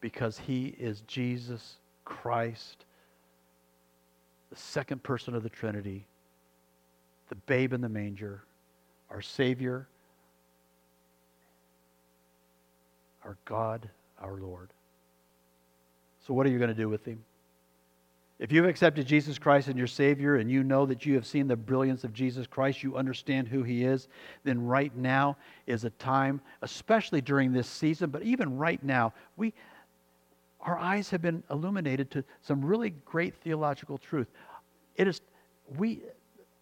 [0.01, 2.85] because he is Jesus Christ,
[4.51, 6.07] the second person of the Trinity,
[7.31, 8.45] the babe in the manger,
[9.11, 9.89] our Savior,
[13.25, 13.91] our God,
[14.21, 14.69] our Lord.
[16.25, 17.25] So, what are you going to do with Him?
[18.39, 21.49] If you've accepted Jesus Christ as your Savior and you know that you have seen
[21.49, 24.09] the brilliance of Jesus Christ, you understand who He is,
[24.45, 25.37] then right now
[25.67, 29.53] is a time, especially during this season, but even right now, we,
[30.61, 34.29] our eyes have been illuminated to some really great theological truth.
[34.95, 35.21] It is,
[35.77, 36.03] we,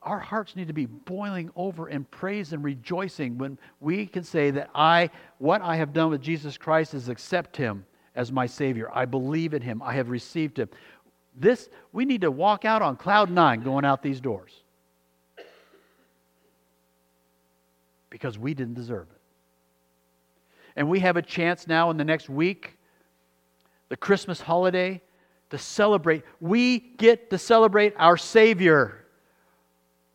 [0.01, 4.51] our hearts need to be boiling over in praise and rejoicing when we can say
[4.53, 8.91] that I, what I have done with Jesus Christ is accept him as my Savior.
[8.93, 9.83] I believe in him.
[9.83, 10.71] I have received him.
[11.37, 14.53] This, we need to walk out on cloud nine going out these doors.
[18.09, 19.21] Because we didn't deserve it.
[20.77, 22.79] And we have a chance now in the next week,
[23.89, 25.03] the Christmas holiday,
[25.51, 26.23] to celebrate.
[26.41, 29.05] We get to celebrate our Savior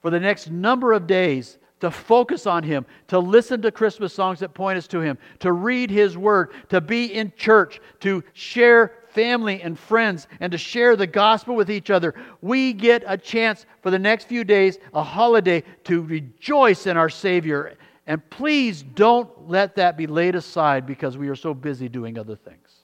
[0.01, 4.39] for the next number of days to focus on Him, to listen to Christmas songs
[4.39, 8.93] that point us to Him, to read His Word, to be in church, to share
[9.13, 12.15] family and friends, and to share the gospel with each other.
[12.41, 17.09] We get a chance for the next few days, a holiday, to rejoice in our
[17.09, 17.77] Savior.
[18.07, 22.35] And please don't let that be laid aside because we are so busy doing other
[22.35, 22.81] things.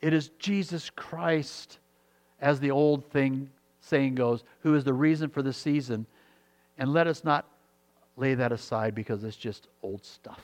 [0.00, 1.78] It is Jesus Christ,
[2.40, 3.48] as the old thing
[3.80, 6.06] saying goes, who is the reason for the season.
[6.78, 7.46] And let us not
[8.16, 10.40] lay that aside because it's just old stuff.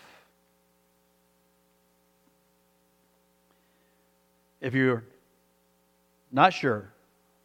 [4.61, 5.05] If you're
[6.33, 6.93] not sure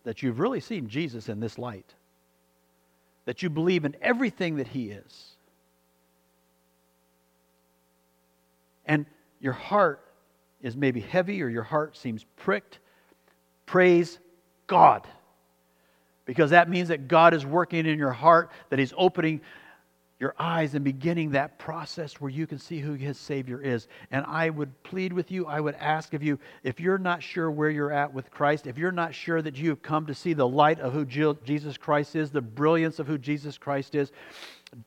[0.03, 1.93] that you've really seen Jesus in this light,
[3.25, 5.35] that you believe in everything that he is,
[8.85, 9.05] and
[9.39, 10.01] your heart
[10.61, 12.79] is maybe heavy or your heart seems pricked,
[13.65, 14.19] praise
[14.67, 15.07] God.
[16.25, 19.41] Because that means that God is working in your heart, that He's opening
[20.23, 23.89] your eyes and beginning that process where you can see who His Savior is.
[24.09, 27.51] And I would plead with you, I would ask of you, if you're not sure
[27.51, 30.31] where you're at with Christ, if you're not sure that you have come to see
[30.31, 34.13] the light of who Jesus Christ is, the brilliance of who Jesus Christ is,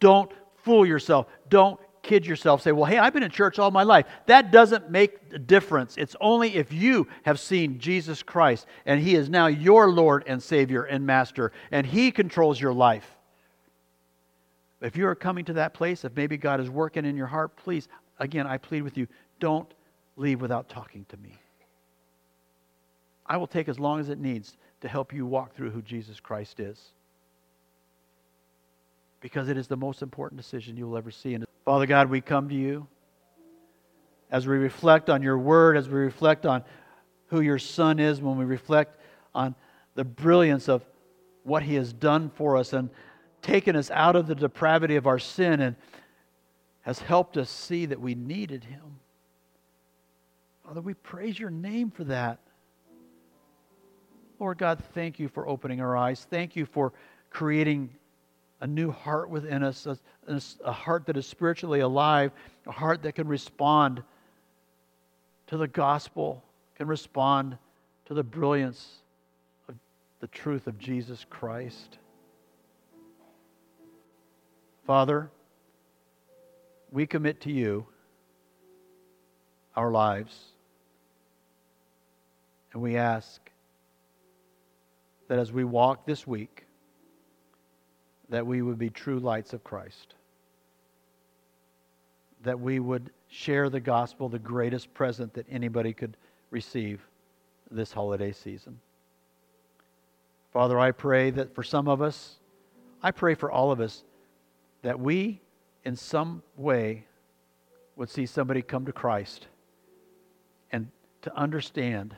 [0.01, 0.32] don't
[0.64, 1.26] fool yourself.
[1.51, 4.07] Don't kid yourself, say, well, hey, I've been in church all my life.
[4.24, 5.99] That doesn't make a difference.
[5.99, 10.43] It's only if you have seen Jesus Christ and He is now your Lord and
[10.43, 13.15] Savior and Master, and He controls your life.
[14.80, 17.56] If you are coming to that place, if maybe God is working in your heart,
[17.56, 19.06] please, again, I plead with you,
[19.40, 19.72] don't
[20.16, 21.34] leave without talking to me.
[23.26, 26.20] I will take as long as it needs to help you walk through who Jesus
[26.20, 26.92] Christ is.
[29.20, 31.34] Because it is the most important decision you will ever see.
[31.34, 32.86] And Father God, we come to you
[34.30, 36.62] as we reflect on your word, as we reflect on
[37.28, 39.00] who your Son is, when we reflect
[39.34, 39.54] on
[39.94, 40.84] the brilliance of
[41.42, 42.90] what he has done for us and
[43.47, 45.76] taken us out of the depravity of our sin and
[46.82, 49.01] has helped us see that we needed him.
[50.64, 52.40] Father, we praise your name for that.
[54.40, 56.26] Lord God, thank you for opening our eyes.
[56.28, 56.92] Thank you for
[57.30, 57.88] creating
[58.61, 59.97] a new heart within us, a,
[60.64, 62.32] a, heart that is spiritually alive,
[62.66, 64.03] a heart that can respond
[65.47, 66.42] to the gospel,
[66.74, 67.57] can respond
[68.07, 69.03] to the brilliance
[69.68, 69.76] of
[70.20, 71.99] the truth of Jesus Christ.
[74.87, 75.28] Father,
[76.93, 77.87] we commit to you
[79.74, 80.53] our lives,
[82.72, 83.41] and we ask
[85.26, 86.66] that as we walk this week,
[88.28, 90.14] that we would be true lights of Christ.
[92.45, 96.16] That we would share the gospel, the greatest present that anybody could
[96.51, 97.01] receive
[97.72, 98.78] this holiday season.
[100.53, 102.37] Father, I pray that for some of us,
[103.03, 104.05] I pray for all of us,
[104.82, 105.40] that we,
[105.84, 107.06] in some way,
[107.96, 109.46] would see somebody come to Christ
[110.70, 110.88] and
[111.22, 112.14] to understand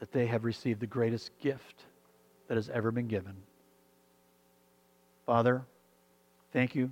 [0.00, 1.84] that they have received the greatest gift
[2.48, 3.34] that has ever been given.
[5.26, 5.62] Father,
[6.52, 6.90] thank you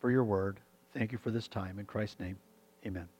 [0.00, 0.60] for your word.
[0.92, 1.78] Thank you for this time.
[1.78, 2.36] In Christ's name,
[2.86, 3.15] amen.